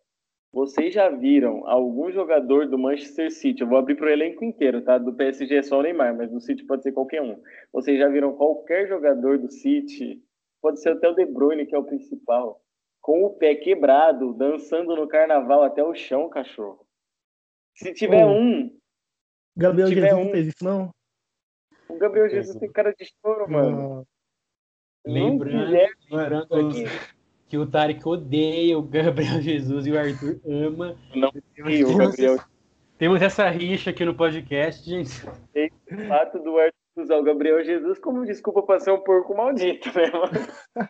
[0.52, 3.62] Vocês já viram algum jogador do Manchester City?
[3.62, 4.98] Eu vou abrir pro elenco inteiro, tá?
[4.98, 7.42] Do PSG é só o Neymar, mas do City pode ser qualquer um.
[7.72, 10.22] Vocês já viram qualquer jogador do City?
[10.60, 12.62] Pode ser até o De Bruyne, que é o principal.
[13.00, 16.86] Com o pé quebrado, dançando no carnaval até o chão, cachorro.
[17.74, 18.30] Se tiver Oh.
[18.30, 18.70] um,
[19.56, 20.90] Gabriel tiver Jesus um- não fez isso, não?
[21.88, 24.06] O Gabriel Jesus tem cara de choro, mano.
[25.04, 25.70] Lembrando,
[26.10, 26.84] lembrando aqui
[27.48, 30.96] que o Tarek odeia o Gabriel Jesus e o Arthur ama.
[31.14, 32.38] Não, temos, o Gabriel.
[32.96, 35.10] Temos essa rixa aqui no podcast, gente.
[35.52, 39.36] Tem o fato do Arthur usar o Gabriel Jesus como desculpa para ser um porco
[39.36, 40.88] maldito, né, mano?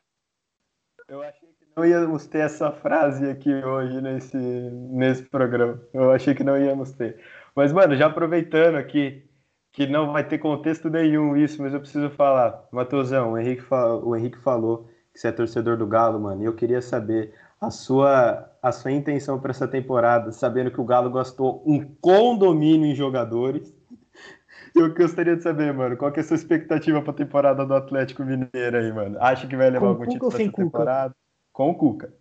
[1.09, 5.81] Eu achei que não íamos ter essa frase aqui hoje nesse, nesse programa.
[5.93, 7.19] Eu achei que não íamos ter.
[7.55, 9.29] Mas, mano, já aproveitando aqui,
[9.73, 12.69] que não vai ter contexto nenhum isso, mas eu preciso falar.
[12.71, 16.55] Matheusão, o Henrique, o Henrique falou que você é torcedor do Galo, mano, e eu
[16.55, 21.63] queria saber a sua, a sua intenção para essa temporada, sabendo que o Galo gastou
[21.67, 23.75] um condomínio em jogadores.
[24.75, 27.75] Eu gostaria de saber, mano, qual que é a sua expectativa para a temporada do
[27.75, 29.19] Atlético Mineiro aí, mano?
[29.21, 30.65] Acha que vai levar Com algum título essa sem Cuca?
[30.65, 31.15] temporada?
[31.53, 32.15] Com o Cuca.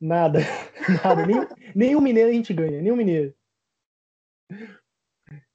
[0.00, 0.38] Nada,
[1.04, 1.26] nada.
[1.26, 3.34] Nem, nem o Mineiro a gente ganha, nem o Mineiro.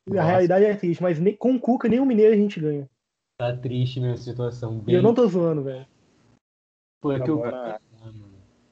[0.08, 0.22] Nossa.
[0.22, 2.90] A realidade é triste, mas nem, com o Cuca, nem o Mineiro a gente ganha.
[3.38, 4.80] Tá triste mesmo a situação.
[4.80, 4.96] Bem...
[4.96, 5.86] eu não tô zoando, velho.
[7.02, 7.44] Pô, é que eu...
[7.44, 8.12] Agora- Ah,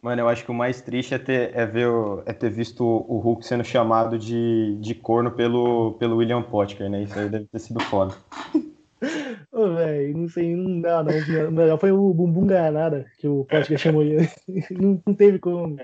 [0.04, 0.22] mano.
[0.22, 3.18] Eu acho que o mais triste é ter, é ver o- é ter visto o
[3.20, 7.04] Hulk sendo chamado de, de corno pelo, pelo William Potker, né?
[7.04, 8.14] Isso aí deve ter sido foda.
[9.52, 11.12] Ô, velho, não sei, não dá, não.
[11.48, 14.28] O melhor foi o Bumbum Granada, que o Potker chamou ele.
[14.72, 15.78] Não, não teve como.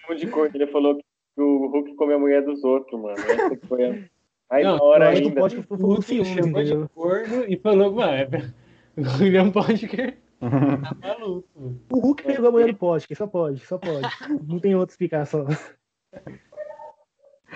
[0.00, 0.50] chamou de corno.
[0.54, 1.02] Ele falou que
[1.40, 3.16] o Hulk come a mulher dos outros, mano.
[3.18, 3.94] Essa que foi a
[4.52, 5.40] mais Não, da hora ainda.
[5.70, 8.52] O Hulk chamou de corno e falou, mano,
[8.96, 11.74] o William Potker tá maluco.
[11.90, 14.06] O Hulk pegou a mulher do Potker, só pode, só pode.
[14.46, 15.46] Não tem outra explicação.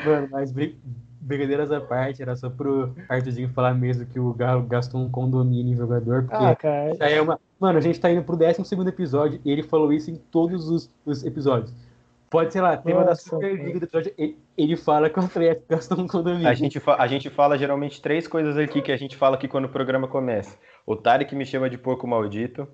[0.04, 0.78] Mano, mas brin-
[1.20, 5.72] brincadeiras à parte, era só pro Arthurzinho falar mesmo que o Galo gastou um condomínio
[5.72, 6.94] em jogador, porque Ah, cara.
[6.94, 7.40] já é uma.
[7.58, 10.90] Mano, a gente tá indo pro 12 episódio e ele falou isso em todos os,
[11.04, 11.72] os episódios.
[12.36, 14.14] Pode, sei lá, tema da Nossa, Superliga do episódio,
[14.58, 16.46] ele, fala que o Atlético gastou um condomínio.
[16.46, 19.48] A gente, fa- a gente fala geralmente três coisas aqui que a gente fala aqui
[19.48, 20.58] quando o programa começa.
[20.84, 22.68] O Tarek me chama de porco maldito.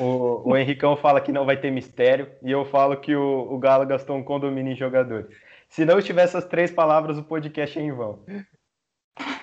[0.00, 2.28] O, o Henricão fala que não vai ter mistério.
[2.42, 5.28] E eu falo que o, o Galo gastou um condomínio em jogadores.
[5.68, 8.18] Se não tivesse essas três palavras, o podcast é em vão.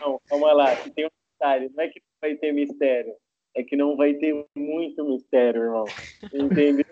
[0.02, 1.72] Não, calma lá, tem um detalhe.
[1.74, 3.14] Não é que não vai ter mistério.
[3.56, 5.86] É que não vai ter muito mistério, irmão.
[6.34, 6.86] Entendeu?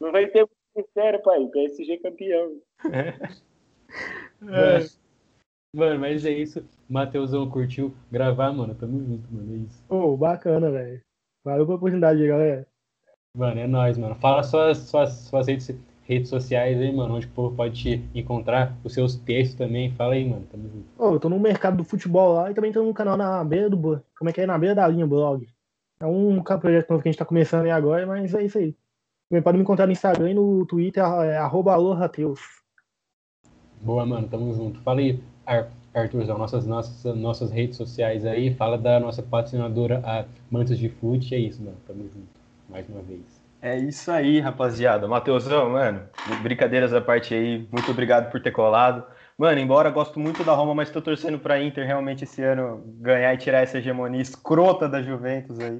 [0.00, 1.46] Não vai ter mistério, pai.
[1.46, 2.60] PSG campeão.
[4.40, 4.86] Mano,
[5.74, 6.64] mano, mas é isso.
[6.88, 8.74] Matheusão curtiu gravar, mano.
[8.74, 9.52] Tamo junto, mano.
[9.52, 9.84] É isso.
[9.88, 11.00] Ô, bacana, velho.
[11.44, 12.66] Valeu pela oportunidade aí, galera.
[13.36, 14.14] Mano, é nóis, mano.
[14.16, 17.14] Fala suas, suas, suas redes, redes sociais aí, mano.
[17.14, 18.76] Onde o povo pode te encontrar.
[18.82, 19.92] Os seus textos também.
[19.92, 20.46] Fala aí, mano.
[20.50, 20.86] Tamo junto.
[20.98, 23.68] Ô, eu tô no mercado do futebol lá e também tô no canal na beira
[23.68, 24.02] do.
[24.16, 24.46] Como é que é?
[24.46, 25.46] Na beira da linha blog.
[26.00, 28.74] É um projeto novo que a gente tá começando aí agora, mas é isso aí.
[29.30, 32.40] Também pode me encontrar no Instagram e no Twitter, é arroba alohateus.
[33.80, 34.26] Boa, mano.
[34.28, 34.80] Tamo junto.
[34.80, 38.52] Fala aí, Ar Arthurzão, nossas, nossas, nossas redes sociais aí.
[38.54, 41.34] Fala da nossa patrocinadora, a Mantos de Fute.
[41.34, 41.76] É isso, mano.
[41.86, 42.28] Tamo junto.
[42.68, 43.40] Mais uma vez.
[43.62, 45.06] É isso aí, rapaziada.
[45.06, 46.00] Matheusão, mano,
[46.42, 49.04] brincadeiras à parte aí, muito obrigado por ter colado.
[49.36, 53.34] Mano, embora gosto muito da Roma, mas tô torcendo pra Inter realmente esse ano ganhar
[53.34, 55.78] e tirar essa hegemonia escrota da Juventus aí.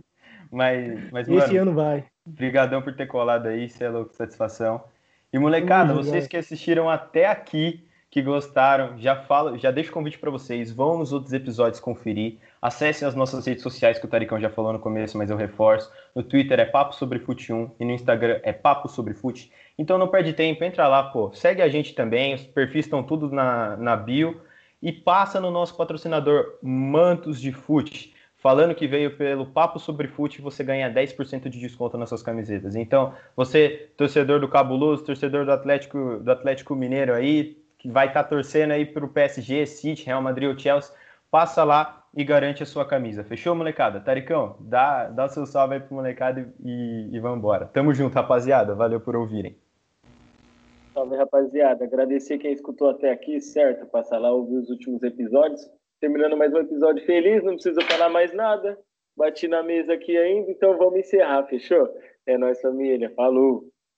[0.52, 2.04] Mas, mas Esse mano, ano vai.
[2.30, 4.82] Brigadão por ter colado aí, cê é louco, satisfação.
[5.32, 6.28] E molecada, vocês vai.
[6.28, 10.98] que assistiram até aqui, que gostaram, já falo, já deixo o convite pra vocês, vão
[10.98, 12.38] nos outros episódios conferir.
[12.60, 15.90] Acessem as nossas redes sociais que o Taricão já falou no começo, mas eu reforço.
[16.14, 19.52] No Twitter é Papo Sobre Fute 1 e no Instagram é Papo Sobre Fute.
[19.78, 21.32] Então não perde tempo, entra lá, pô.
[21.32, 24.40] Segue a gente também, os perfis estão tudo na, na bio.
[24.82, 28.14] E passa no nosso patrocinador Mantos de Fute.
[28.40, 32.74] Falando que veio pelo Papo Sobre Fute, você ganha 10% de desconto nas suas camisetas.
[32.74, 38.24] Então, você, torcedor do Cabuloso, torcedor do Atlético, do Atlético Mineiro aí, que vai estar
[38.24, 40.94] torcendo aí pro PSG, City, Real Madrid ou Chelsea,
[41.30, 43.22] passa lá e garante a sua camisa.
[43.22, 44.00] Fechou, molecada?
[44.00, 47.66] Taricão, dá, dá o seu salve aí pro molecada e, e vambora.
[47.66, 48.74] Tamo junto, rapaziada.
[48.74, 49.54] Valeu por ouvirem.
[50.94, 51.84] Salve, rapaziada.
[51.84, 53.84] Agradecer quem escutou até aqui, certo?
[53.86, 55.70] Passar lá ouvir os últimos episódios.
[56.00, 58.78] Terminando mais um episódio feliz, não precisa falar mais nada.
[59.14, 61.88] Bati na mesa aqui ainda, então vamos encerrar, fechou?
[62.26, 63.12] É nóis, família.
[63.14, 63.64] Falou!